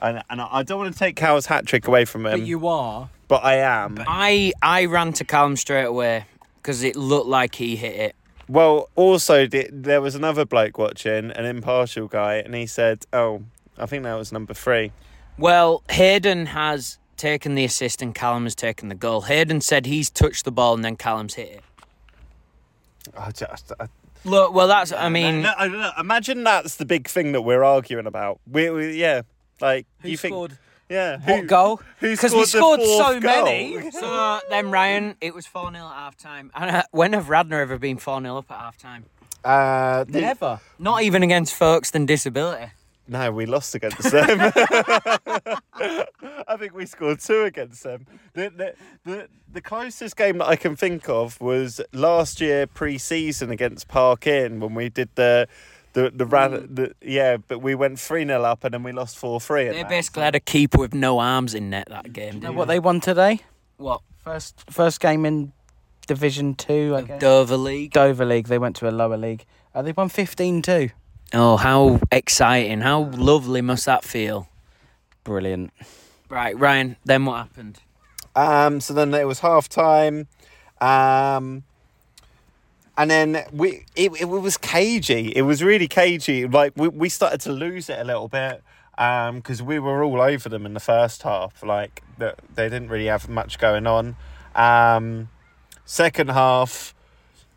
And, 0.00 0.22
and 0.30 0.40
I 0.40 0.62
don't 0.62 0.78
want 0.78 0.92
to 0.92 0.98
take 0.98 1.16
Cal's 1.16 1.46
hat 1.46 1.66
trick 1.66 1.86
away 1.86 2.06
from 2.06 2.24
him, 2.26 2.40
but 2.40 2.46
you 2.46 2.66
are. 2.66 3.10
but 3.28 3.44
I 3.44 3.56
am. 3.56 3.98
I 4.06 4.52
I 4.60 4.86
ran 4.86 5.12
to 5.14 5.24
Callum 5.24 5.56
straight 5.56 5.84
away 5.84 6.24
because 6.56 6.82
it 6.82 6.96
looked 6.96 7.28
like 7.28 7.54
he 7.54 7.76
hit 7.76 7.94
it. 7.94 8.16
Well, 8.48 8.90
also 8.96 9.46
th- 9.46 9.70
there 9.72 10.02
was 10.02 10.14
another 10.14 10.44
bloke 10.44 10.78
watching, 10.78 11.30
an 11.30 11.44
impartial 11.44 12.08
guy, 12.08 12.36
and 12.36 12.54
he 12.54 12.66
said, 12.66 13.06
"Oh, 13.12 13.44
I 13.78 13.86
think 13.86 14.02
that 14.02 14.14
was 14.14 14.32
number 14.32 14.52
three. 14.52 14.90
Well, 15.38 15.82
Hayden 15.90 16.46
has 16.46 16.98
taken 17.16 17.54
the 17.54 17.64
assist 17.64 18.02
and 18.02 18.14
Callum 18.14 18.44
has 18.44 18.54
taken 18.54 18.88
the 18.88 18.94
goal. 18.94 19.22
Hayden 19.22 19.60
said 19.60 19.86
he's 19.86 20.10
touched 20.10 20.44
the 20.44 20.52
ball 20.52 20.74
and 20.74 20.84
then 20.84 20.96
Callum's 20.96 21.34
hit 21.34 21.48
it. 21.48 21.62
I 23.16 23.30
just, 23.30 23.72
I, 23.78 23.86
Look, 24.24 24.54
well, 24.54 24.66
that's 24.68 24.92
I 24.92 25.08
mean, 25.10 25.42
No, 25.42 25.52
no, 25.60 25.68
no, 25.68 25.90
imagine 25.98 26.44
that's 26.44 26.76
the 26.76 26.86
big 26.86 27.08
thing 27.08 27.32
that 27.32 27.42
we're 27.42 27.62
arguing 27.62 28.06
about. 28.06 28.40
We, 28.50 28.70
we 28.70 28.92
yeah, 28.98 29.22
like 29.60 29.86
Who 30.00 30.08
you 30.08 30.16
think, 30.16 30.52
yeah, 30.88 31.18
what 31.18 31.40
who, 31.40 31.46
goal? 31.46 31.80
who 32.00 32.10
Because 32.12 32.34
we 32.34 32.44
scored 32.44 32.80
the 32.80 32.84
so 32.86 33.20
goal? 33.20 33.44
many. 33.44 33.90
So 33.92 34.40
then, 34.50 34.70
Ryan, 34.70 35.16
it 35.20 35.34
was 35.34 35.46
4 35.46 35.70
0 35.72 35.84
at 35.84 35.92
half 35.92 36.16
time. 36.16 36.50
And 36.54 36.76
uh, 36.76 36.82
when 36.90 37.12
have 37.12 37.28
Radnor 37.28 37.60
ever 37.60 37.78
been 37.78 37.98
4 37.98 38.20
0 38.22 38.38
up 38.38 38.50
at 38.50 38.58
half 38.58 38.78
time? 38.78 39.04
Uh, 39.44 40.04
the- 40.04 40.20
Never. 40.22 40.60
Not 40.78 41.02
even 41.02 41.22
against 41.22 41.54
Folkestone 41.54 42.06
Disability. 42.06 42.70
No, 43.06 43.30
we 43.32 43.44
lost 43.44 43.74
against 43.74 44.10
them. 44.10 44.40
I 45.74 46.56
think 46.58 46.74
we 46.74 46.86
scored 46.86 47.20
two 47.20 47.42
against 47.42 47.82
them. 47.82 48.06
The, 48.32 48.48
the, 48.50 48.74
the, 49.04 49.28
the 49.52 49.60
closest 49.60 50.16
game 50.16 50.38
that 50.38 50.46
I 50.46 50.56
can 50.56 50.74
think 50.74 51.08
of 51.08 51.38
was 51.40 51.82
last 51.92 52.40
year 52.40 52.66
pre-season 52.66 53.50
against 53.50 53.88
Park 53.88 54.26
Inn 54.26 54.58
when 54.60 54.74
we 54.74 54.88
did 54.88 55.10
the 55.16 55.48
the 55.92 56.10
the, 56.10 56.26
ran, 56.26 56.74
the 56.74 56.92
yeah, 57.00 57.36
but 57.36 57.60
we 57.60 57.74
went 57.74 58.00
three 58.00 58.26
0 58.26 58.42
up 58.42 58.64
and 58.64 58.74
then 58.74 58.82
we 58.82 58.90
lost 58.90 59.16
four 59.16 59.40
three. 59.40 59.68
They 59.68 59.84
basically 59.84 60.22
had 60.22 60.34
a 60.34 60.40
keeper 60.40 60.78
with 60.78 60.92
no 60.92 61.20
arms 61.20 61.54
in 61.54 61.70
net 61.70 61.86
that 61.88 62.12
game. 62.12 62.34
Know 62.34 62.40
Didn't 62.40 62.56
what 62.56 62.68
they 62.68 62.80
won 62.80 63.00
today? 63.00 63.40
What? 63.76 64.00
First 64.18 64.64
first 64.70 64.98
game 64.98 65.24
in 65.24 65.52
Division 66.06 66.54
Two, 66.54 66.94
I 66.96 67.02
guess. 67.02 67.20
Dover 67.20 67.56
League. 67.56 67.92
Dover 67.92 68.24
League. 68.24 68.48
They 68.48 68.58
went 68.58 68.74
to 68.76 68.88
a 68.88 68.90
lower 68.90 69.16
league. 69.16 69.44
Uh, 69.74 69.82
they 69.82 69.92
won 69.92 70.08
15-2. 70.08 70.92
Oh, 71.34 71.56
how 71.56 72.00
exciting. 72.12 72.80
How 72.80 73.00
lovely 73.02 73.60
must 73.60 73.86
that 73.86 74.04
feel? 74.04 74.48
Brilliant. 75.24 75.72
Right, 76.28 76.56
Ryan, 76.58 76.96
then 77.04 77.24
what 77.24 77.38
happened? 77.38 77.80
Um, 78.36 78.80
so 78.80 78.94
then 78.94 79.12
it 79.14 79.26
was 79.26 79.40
half 79.40 79.68
time. 79.68 80.28
Um, 80.80 81.64
and 82.96 83.10
then 83.10 83.44
we 83.52 83.84
it, 83.96 84.12
it 84.20 84.26
was 84.26 84.56
cagey. 84.56 85.32
It 85.34 85.42
was 85.42 85.62
really 85.62 85.88
cagey. 85.88 86.46
Like 86.46 86.72
we, 86.76 86.88
we 86.88 87.08
started 87.08 87.40
to 87.42 87.52
lose 87.52 87.88
it 87.90 87.98
a 87.98 88.04
little 88.04 88.28
bit 88.28 88.62
Um, 88.96 89.36
because 89.36 89.60
we 89.62 89.80
were 89.80 90.04
all 90.04 90.20
over 90.20 90.48
them 90.48 90.66
in 90.66 90.74
the 90.74 90.80
first 90.80 91.22
half. 91.22 91.62
Like 91.64 92.02
the, 92.18 92.34
they 92.54 92.68
didn't 92.68 92.88
really 92.88 93.06
have 93.06 93.28
much 93.28 93.58
going 93.58 93.86
on. 93.88 94.16
Um, 94.54 95.28
second 95.84 96.30
half, 96.30 96.94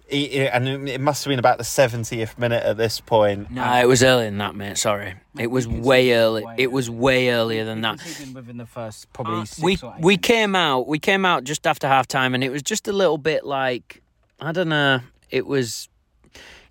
it, 0.10 0.16
it- 0.16 0.50
and 0.54 0.68
it 0.68 0.90
it 0.96 1.02
must 1.02 1.24
have 1.24 1.32
been 1.32 1.40
about 1.40 1.58
the 1.58 1.64
seventieth 1.64 2.38
minute 2.38 2.64
at 2.64 2.78
this 2.78 3.00
point. 3.00 3.52
No, 3.52 3.64
it 3.74 3.88
was 3.88 4.04
earlier 4.04 4.26
than 4.30 4.38
that, 4.40 4.56
mate. 4.56 4.78
Sorry. 4.78 5.16
It 5.38 5.48
was 5.48 5.68
way 5.68 6.14
early. 6.14 6.44
It 6.58 6.72
was 6.72 6.90
uh, 6.90 6.94
way 6.94 7.30
earlier 7.30 7.64
than 7.66 7.82
that. 7.82 8.00
Within 8.34 8.58
the 8.58 8.66
first 8.66 9.06
uh, 9.06 9.10
probably 9.14 9.46
six 9.46 9.62
we 9.62 9.78
or 9.84 9.94
eight 9.98 10.02
we 10.04 10.14
minutes. 10.14 10.28
came 10.28 10.56
out 10.56 10.88
we 10.88 11.00
came 11.00 11.26
out 11.26 11.44
just 11.44 11.68
after 11.68 11.88
half 11.88 12.08
time 12.08 12.34
and 12.34 12.44
it 12.44 12.50
was 12.50 12.64
just 12.64 12.88
a 12.88 12.94
little 12.94 13.18
bit 13.18 13.46
like 13.46 14.02
I 14.40 14.52
don't 14.52 14.70
know 14.70 15.00
it 15.30 15.46
was 15.46 15.90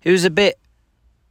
It 0.03 0.11
was 0.11 0.25
a 0.25 0.29
bit. 0.29 0.57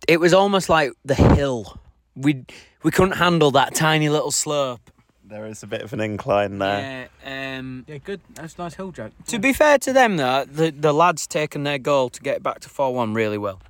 It 0.09 0.21
was 0.21 0.33
almost 0.33 0.69
like 0.69 0.93
the 1.05 1.15
hill. 1.15 1.79
We 2.15 2.45
we 2.83 2.91
couldn't 2.91 3.17
handle 3.17 3.51
that 3.53 3.75
tiny 3.75 4.09
little 4.09 4.31
slope. 4.31 4.81
There 5.29 5.47
is 5.47 5.63
a 5.63 5.67
bit 5.67 5.83
of 5.83 5.93
an 5.93 6.01
incline 6.01 6.59
there. 6.59 7.09
Yeah. 7.25 7.59
Um, 7.59 7.85
Yeah, 7.89 7.99
good. 7.99 8.21
That's 8.35 8.55
a 8.55 8.63
nice 8.63 8.75
hill 8.75 8.93
joke. 8.93 9.13
to 9.27 9.39
be 9.41 9.53
fair 9.53 9.77
to 9.79 9.93
them, 9.93 10.17
though, 10.17 10.45
the 10.45 10.71
the 10.71 10.93
lads 10.95 11.27
taken 11.27 11.65
their 11.65 11.79
goal 11.79 12.11
to 12.11 12.21
get 12.21 12.43
back 12.43 12.61
to 12.61 12.69
four 12.69 12.95
one 12.95 13.13
really 13.15 13.39
well. 13.39 13.61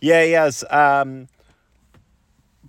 Yeah, 0.00 0.24
he 0.24 0.32
has. 0.32 0.64
Um, 0.70 1.28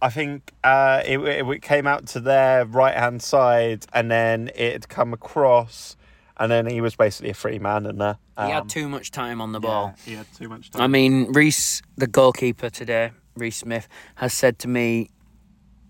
I 0.02 0.10
think 0.10 0.54
uh, 0.64 1.02
it, 1.06 1.20
it, 1.20 1.46
it 1.48 1.62
came 1.62 1.86
out 1.88 2.06
to 2.08 2.20
their 2.20 2.66
right 2.66 2.96
hand 2.96 3.22
side, 3.22 3.86
and 3.94 4.10
then 4.10 4.50
it 4.56 4.74
had 4.74 4.90
come 4.90 5.12
across, 5.14 5.98
and 6.38 6.52
then 6.52 6.68
he 6.68 6.82
was 6.82 6.96
basically 6.96 7.32
a 7.32 7.34
free 7.34 7.60
man 7.60 7.86
in 7.86 7.98
there. 7.98 8.18
He 8.38 8.44
Um, 8.44 8.52
had 8.52 8.70
too 8.70 8.88
much 8.88 9.12
time 9.12 9.42
on 9.42 9.52
the 9.52 9.60
ball. 9.60 9.94
He 10.06 10.14
had 10.14 10.28
too 10.34 10.48
much 10.48 10.70
time. 10.72 10.82
I 10.82 10.88
mean, 10.88 11.32
Reese, 11.34 11.82
the 11.98 12.08
goalkeeper 12.08 12.70
today, 12.70 13.12
Reese 13.36 13.58
Smith, 13.58 13.88
has 14.16 14.34
said 14.34 14.58
to 14.60 14.68
me, 14.68 15.10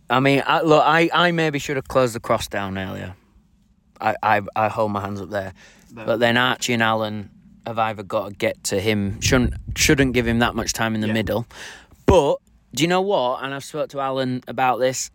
I 0.10 0.20
mean, 0.20 0.44
I, 0.46 0.62
look, 0.62 0.84
I, 0.86 1.10
I 1.13 1.32
maybe 1.32 1.60
should 1.60 1.75
have 1.75 1.88
closed 1.88 2.16
the 2.16 2.20
cross 2.20 2.48
down 2.48 2.78
earlier. 2.78 3.16
I, 4.01 4.16
I, 4.24 4.42
I 4.56 4.68
hold 4.70 4.92
my 4.92 5.01
hands 5.01 5.22
up 5.22 5.30
there. 5.30 5.54
But 5.92 6.18
then 6.20 6.38
Archie 6.38 6.74
and 6.74 6.84
Alan 6.84 7.30
have 7.66 7.78
either 7.78 8.04
got 8.04 8.30
to 8.30 8.36
get 8.36 8.63
to 8.66 8.80
him, 8.80 9.20
shouldn't, 9.22 9.54
shouldn't 9.75 10.13
give 10.13 10.28
him 10.28 10.39
that 10.39 10.56
much 10.56 10.74
time 10.74 10.96
in 10.96 11.01
the 11.01 11.08
Yeah. 11.08 11.13
middle. 11.13 11.46
But 12.06 12.38
do 12.74 12.84
you 12.84 12.88
know 12.88 13.01
what? 13.01 13.44
And 13.44 13.54
I've 13.54 13.63
spoke 13.63 13.89
to 13.89 14.00
Alan 14.00 14.42
about 14.48 14.80
this. 14.80 15.12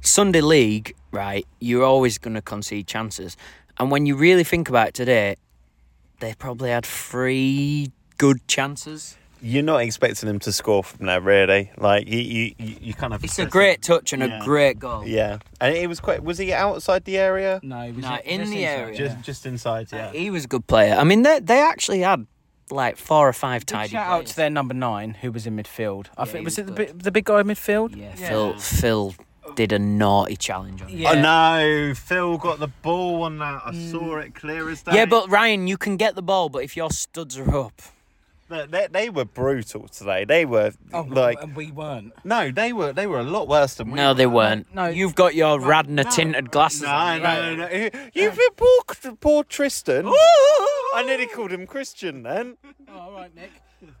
Sunday 0.00 0.40
League, 0.40 0.94
right? 1.12 1.46
You're 1.60 1.84
always 1.84 2.18
going 2.18 2.34
to 2.34 2.42
concede 2.42 2.86
chances. 2.86 3.36
And 3.78 3.90
when 3.90 4.06
you 4.06 4.16
really 4.16 4.44
think 4.44 4.68
about 4.68 4.88
it 4.88 4.94
today, 4.94 5.36
they 6.20 6.34
probably 6.34 6.70
had 6.70 6.84
three 6.86 7.92
good 8.18 8.46
chances. 8.48 9.16
You're 9.44 9.64
not 9.64 9.78
expecting 9.82 10.28
him 10.28 10.38
to 10.40 10.52
score 10.52 10.84
from 10.84 11.06
there, 11.06 11.20
really. 11.20 11.72
Like 11.76 12.06
you, 12.06 12.18
you, 12.20 12.54
you, 12.58 12.76
you 12.80 12.94
kind 12.94 13.12
of. 13.12 13.24
It's 13.24 13.38
a 13.40 13.46
great 13.46 13.82
touch 13.82 14.12
and 14.12 14.22
Yeah. 14.22 14.40
a 14.40 14.44
great 14.44 14.78
goal. 14.78 15.04
Yeah, 15.06 15.38
and 15.60 15.74
it 15.76 15.88
was 15.88 15.98
quite. 16.00 16.22
Was 16.22 16.38
he 16.38 16.52
outside 16.52 17.04
the 17.04 17.18
area? 17.18 17.58
No, 17.62 17.82
he 17.82 17.90
was 17.92 18.04
No, 18.04 18.18
in 18.24 18.40
just 18.40 18.52
the 18.52 18.64
inside, 18.64 18.78
area. 18.80 18.96
Just, 18.96 19.20
just 19.22 19.46
inside. 19.46 19.92
Uh, 19.92 19.96
Yeah. 19.96 20.12
He 20.12 20.30
was 20.30 20.44
a 20.44 20.48
good 20.48 20.66
player. 20.68 20.94
I 20.94 21.02
mean, 21.04 21.22
they 21.22 21.40
they 21.40 21.60
actually 21.60 22.00
had 22.00 22.26
like 22.70 22.96
four 22.96 23.28
or 23.28 23.32
five 23.32 23.62
Big 23.62 23.66
tidy 23.66 23.88
shout 23.90 24.06
out 24.06 24.14
players. 24.18 24.30
to 24.30 24.36
their 24.36 24.50
number 24.50 24.74
nine, 24.74 25.14
who 25.14 25.32
was 25.32 25.46
in 25.46 25.56
midfield. 25.56 26.06
I 26.16 26.22
Yeah, 26.22 26.24
think 26.26 26.44
was 26.44 26.52
was 26.56 26.58
it 26.60 26.66
the 26.66 26.72
big, 26.72 26.98
the 27.02 27.10
big 27.10 27.24
guy 27.24 27.40
in 27.40 27.46
midfield? 27.48 27.96
Yeah, 27.96 28.14
Yeah. 28.16 28.28
Phil 28.28 28.58
Phil 28.58 29.14
did 29.56 29.72
a 29.72 29.78
naughty 29.78 30.36
challenge 30.36 30.80
on 30.82 30.88
him. 30.88 31.04
Oh 31.06 31.20
no! 31.20 31.94
Phil 31.94 32.38
got 32.38 32.60
the 32.60 32.68
ball 32.68 33.24
on 33.24 33.38
that. 33.38 33.62
I 33.66 33.74
saw 33.90 34.18
it 34.18 34.36
clear 34.36 34.70
as 34.70 34.82
day. 34.82 34.92
Yeah, 34.94 35.06
but 35.06 35.28
Ryan, 35.28 35.66
you 35.66 35.76
can 35.76 35.96
get 35.96 36.14
the 36.14 36.22
ball, 36.22 36.48
but 36.48 36.62
if 36.62 36.76
your 36.76 36.90
studs 36.90 37.36
are 37.36 37.54
up, 37.56 37.82
They- 38.52 38.66
they, 38.66 38.86
they 38.90 39.08
were 39.10 39.24
brutal 39.24 39.88
today. 39.88 40.24
They 40.24 40.44
were 40.44 40.72
Oh, 40.92 41.02
like 41.08 41.42
and 41.42 41.56
we 41.56 41.70
weren't. 41.72 42.12
no, 42.24 42.50
they 42.50 42.72
were 42.72 42.92
they 42.92 43.06
were 43.06 43.18
a 43.20 43.24
lot 43.24 43.48
worse 43.48 43.74
than 43.74 43.90
we. 43.90 43.96
no, 43.96 44.08
were. 44.08 44.14
they 44.14 44.26
weren't. 44.26 44.72
No. 44.74 44.86
you've 44.86 45.14
got 45.14 45.34
your 45.34 45.58
No, 45.58 45.66
Radnor 45.66 46.04
no. 46.04 46.10
tinted 46.10 46.50
glasses. 46.50 46.82
No, 46.82 46.88
on. 46.88 47.22
no, 47.22 47.54
no. 47.56 47.68
You've 48.14 48.36
been 48.36 48.54
poor, 48.56 49.14
poor 49.20 49.44
Tristan. 49.44 50.06
I 50.06 51.02
nearly 51.06 51.26
called 51.26 51.50
him 51.52 51.66
Christian 51.66 52.22
then. 52.22 52.56
Oh, 52.88 52.98
all 52.98 53.12
right, 53.12 53.34
Nick. 53.34 53.50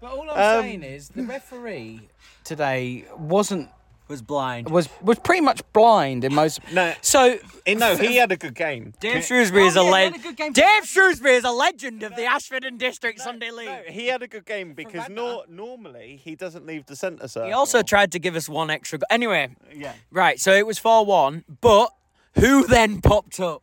But 0.00 0.12
all 0.12 0.30
I'm 0.30 0.58
Um, 0.58 0.62
saying 0.64 0.82
is 0.84 1.08
the 1.08 1.22
referee 1.24 2.08
today 2.44 3.04
wasn't 3.18 3.68
Was 4.08 4.20
blind. 4.20 4.68
was 4.68 4.88
was 5.00 5.18
pretty 5.20 5.40
much 5.40 5.62
blind 5.72 6.22
in 6.24 6.34
most. 6.34 6.60
No, 6.72 6.92
So 7.00 7.38
eh, 7.64 7.74
no, 7.74 7.96
he 7.96 8.16
had 8.16 8.30
a 8.30 8.36
good 8.36 8.54
game. 8.54 8.92
Dave 9.00 9.24
Shrewsbury 9.24 9.64
is 9.66 9.76
Oh, 9.76 9.88
a 9.88 9.90
legend. 9.90 10.16
had 10.16 10.24
a 10.24 10.28
good 10.28 10.36
game. 10.36 10.52
Dave 10.52 10.84
Shrewsbury 10.86 11.34
is 11.36 11.44
a 11.44 11.50
legend 11.50 12.02
of 12.02 12.14
the 12.16 12.24
Ashford 12.26 12.64
and 12.64 12.78
District 12.78 13.18
Sunday 13.20 13.50
League. 13.50 13.68
No, 13.68 13.80
he 13.88 14.08
had 14.08 14.22
a 14.22 14.28
good 14.28 14.44
game 14.44 14.74
because 14.74 15.08
nor- 15.08 15.44
normally 15.48 16.20
he 16.22 16.34
doesn't 16.34 16.66
leave 16.66 16.84
the 16.86 16.96
centre 16.96 17.26
circle. 17.26 17.46
He 17.48 17.52
also 17.54 17.80
tried 17.82 18.12
to 18.12 18.18
give 18.18 18.36
us 18.36 18.48
one 18.50 18.68
extra. 18.70 18.98
Go- 18.98 19.06
anyway, 19.08 19.54
yeah. 19.74 19.94
right. 20.10 20.38
So 20.38 20.52
it 20.52 20.66
was 20.66 20.78
four 20.78 21.06
one, 21.06 21.44
but 21.62 21.90
who 22.34 22.66
then 22.66 23.00
popped 23.00 23.40
up? 23.40 23.62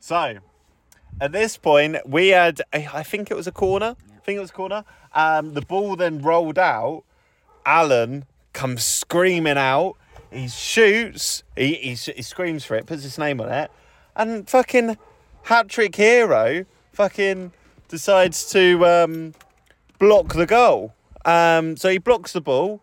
So, 0.00 0.38
at 1.20 1.30
this 1.32 1.56
point, 1.56 1.96
we 2.08 2.28
had, 2.28 2.60
I 2.72 3.02
think 3.04 3.30
it 3.30 3.34
was 3.36 3.46
a 3.46 3.52
corner. 3.52 3.94
I 4.16 4.18
think 4.20 4.36
it 4.38 4.40
was 4.40 4.50
a 4.50 4.54
corner. 4.54 4.84
Um, 5.14 5.54
the 5.54 5.62
ball 5.62 5.94
then 5.96 6.22
rolled 6.22 6.58
out. 6.58 7.04
Alan 7.64 8.24
comes 8.56 8.82
screaming 8.82 9.58
out. 9.58 9.94
He 10.32 10.48
shoots. 10.48 11.44
He, 11.54 11.74
he, 11.74 11.94
he 11.94 12.22
screams 12.22 12.64
for 12.64 12.74
it, 12.74 12.86
puts 12.86 13.04
his 13.04 13.18
name 13.18 13.40
on 13.40 13.50
it. 13.52 13.70
And 14.16 14.48
fucking 14.48 14.96
hat 15.44 15.68
trick 15.68 15.94
hero 15.94 16.64
fucking 16.92 17.52
decides 17.88 18.50
to 18.50 18.84
um, 18.84 19.34
block 19.98 20.34
the 20.34 20.46
goal. 20.46 20.94
Um, 21.24 21.76
so 21.76 21.90
he 21.90 21.98
blocks 21.98 22.32
the 22.32 22.40
ball. 22.40 22.80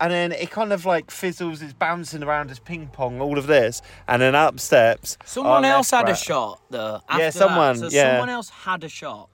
And 0.00 0.12
then 0.12 0.32
it 0.32 0.50
kind 0.50 0.72
of 0.72 0.84
like 0.84 1.12
fizzles, 1.12 1.62
it's 1.62 1.72
bouncing 1.72 2.24
around 2.24 2.50
as 2.50 2.58
ping 2.58 2.88
pong, 2.88 3.20
all 3.20 3.38
of 3.38 3.46
this. 3.46 3.80
And 4.08 4.20
then 4.20 4.34
up 4.34 4.58
steps. 4.58 5.16
Someone 5.24 5.64
else 5.64 5.92
had 5.92 6.08
a 6.08 6.16
shot 6.16 6.60
though. 6.70 7.00
Yeah, 7.16 7.30
someone, 7.30 7.76
So 7.76 7.88
yeah. 7.88 8.14
someone 8.14 8.28
else 8.28 8.48
had 8.48 8.82
a 8.82 8.88
shot, 8.88 9.28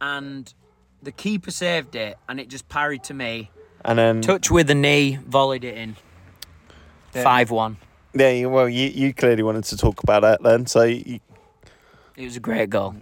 and 0.00 0.52
the 1.00 1.12
keeper 1.12 1.52
saved 1.52 1.94
it, 1.94 2.18
and 2.28 2.40
it 2.40 2.48
just 2.48 2.68
parried 2.68 3.04
to 3.04 3.14
me. 3.14 3.52
And 3.84 3.98
then 3.98 4.20
Touch 4.22 4.50
with 4.50 4.68
the 4.68 4.74
knee, 4.74 5.18
volleyed 5.26 5.64
it 5.64 5.76
in. 5.76 5.96
Five 7.12 7.50
one. 7.50 7.76
Yeah, 8.14 8.46
well, 8.46 8.68
you, 8.68 8.88
you 8.88 9.14
clearly 9.14 9.42
wanted 9.42 9.64
to 9.64 9.76
talk 9.76 10.02
about 10.02 10.22
that 10.22 10.42
then. 10.42 10.66
So, 10.66 10.82
you, 10.82 11.20
It 12.16 12.24
was 12.24 12.36
a 12.36 12.40
great 12.40 12.70
goal. 12.70 12.94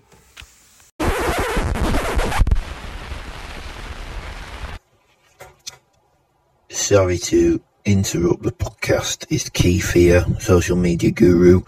Sorry 6.68 7.18
to 7.18 7.60
interrupt 7.84 8.42
the 8.42 8.52
podcast. 8.52 9.26
It's 9.30 9.48
Keith 9.48 9.92
here, 9.92 10.24
social 10.38 10.76
media 10.76 11.10
guru, 11.10 11.62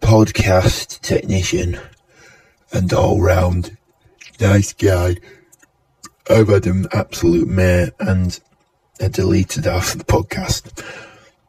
podcast 0.00 1.00
technician, 1.00 1.78
and 2.72 2.92
all 2.92 3.20
round 3.20 3.76
nice 4.40 4.72
guy. 4.72 5.16
I've 6.30 6.48
had 6.48 6.66
an 6.66 6.86
absolute 6.92 7.48
mare 7.48 7.90
and 7.98 8.38
I 9.00 9.08
deleted 9.08 9.64
half 9.64 9.94
the 9.94 10.04
podcast. 10.04 10.84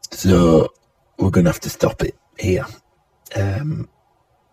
So 0.10 0.74
we're 1.17 1.30
going 1.30 1.46
to 1.46 1.52
have 1.52 1.60
to 1.62 1.70
stop 1.70 2.02
it 2.02 2.17
here. 2.39 2.65
Um, 3.36 3.88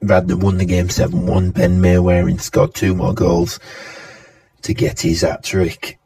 Radnor 0.03 0.37
won 0.37 0.59
the 0.59 0.67
game 0.67 0.91
7 0.91 1.27
1. 1.27 1.51
Ben 1.53 1.81
Mayweather 1.81 2.39
scored 2.41 2.75
two 2.75 2.95
more 2.95 3.15
goals 3.15 3.59
to 4.63 4.75
get 4.75 5.01
his 5.01 5.23
hat 5.23 5.45
trick 5.45 5.99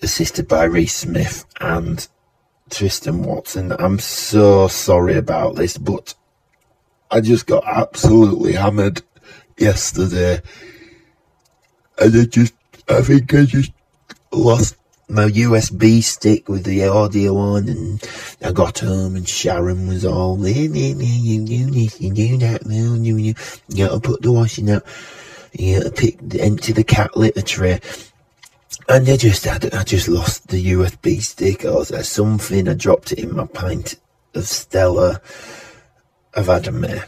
assisted 0.00 0.46
by 0.46 0.64
Reese 0.64 0.94
Smith 0.94 1.44
and 1.60 2.06
Tristan 2.70 3.24
Watson. 3.24 3.72
I'm 3.72 3.98
so 3.98 4.68
sorry 4.68 5.16
about 5.16 5.56
this, 5.56 5.76
but 5.76 6.14
I 7.10 7.22
just 7.22 7.46
got 7.46 7.64
absolutely 7.66 8.52
hammered 8.52 9.02
yesterday. 9.58 10.40
And 11.98 12.16
I 12.16 12.24
just, 12.24 12.54
I 12.88 13.02
think 13.02 13.34
I 13.34 13.44
just 13.44 13.72
lost 14.32 14.76
my 15.08 15.24
USB 15.24 16.02
stick 16.02 16.48
with 16.48 16.64
the 16.64 16.86
audio 16.86 17.36
on, 17.36 17.68
and 17.68 18.02
I 18.42 18.52
got 18.52 18.78
home 18.78 19.16
and 19.16 19.28
Sharon 19.28 19.88
was 19.88 20.04
all, 20.04 20.38
you 20.46 20.68
do 20.68 20.94
this, 20.94 22.00
you 22.00 22.12
do 22.12 22.38
that, 22.38 22.62
you, 22.66 23.34
gotta 23.76 24.00
put 24.00 24.22
the 24.22 24.32
washing 24.32 24.70
out, 24.70 24.84
you 25.52 25.78
gotta 25.78 25.90
pick, 25.90 26.18
empty 26.38 26.72
the 26.72 26.84
cat 26.84 27.16
litter 27.16 27.42
tray. 27.42 27.80
And 28.88 29.06
I 29.08 29.16
just 29.18 29.44
had, 29.44 29.74
I 29.74 29.84
just 29.84 30.08
lost 30.08 30.48
the 30.48 30.72
USB 30.72 31.20
stick 31.20 31.64
or 31.66 31.80
uh, 31.80 32.02
something. 32.02 32.68
I 32.68 32.74
dropped 32.74 33.12
it 33.12 33.18
in 33.18 33.36
my 33.36 33.44
pint 33.46 33.96
of 34.34 34.44
Stella. 34.44 35.20
I've 36.34 36.46
had 36.46 36.68
a 36.68 36.72
mare. 36.72 37.06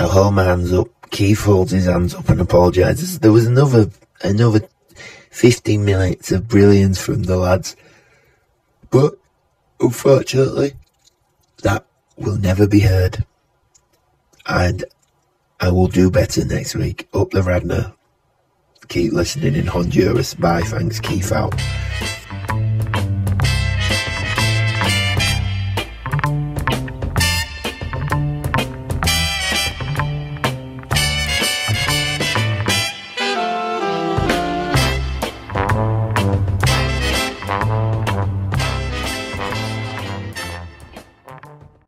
I 0.00 0.04
hold 0.04 0.34
my 0.34 0.44
hands 0.44 0.72
up. 0.72 0.88
Keith 1.10 1.44
holds 1.44 1.70
his 1.70 1.86
hands 1.86 2.14
up 2.14 2.28
and 2.28 2.40
apologises. 2.40 3.20
There 3.20 3.30
was 3.30 3.46
another, 3.46 3.90
another 4.22 4.62
15 5.32 5.84
minutes 5.84 6.30
of 6.30 6.46
brilliance 6.46 7.00
from 7.00 7.24
the 7.24 7.36
lads. 7.36 7.74
But, 8.90 9.18
unfortunately, 9.80 10.74
that 11.62 11.84
will 12.16 12.36
never 12.36 12.68
be 12.68 12.80
heard. 12.80 13.24
And 14.46 14.84
I 15.60 15.70
will 15.70 15.88
do 15.88 16.10
better 16.10 16.44
next 16.44 16.74
week. 16.74 17.08
Up 17.14 17.30
the 17.30 17.42
Radnor. 17.42 17.94
Keep 18.88 19.12
listening 19.12 19.54
in 19.54 19.66
Honduras. 19.66 20.34
Bye. 20.34 20.62
Thanks. 20.62 21.00
Keith 21.00 21.32
out. 21.32 21.54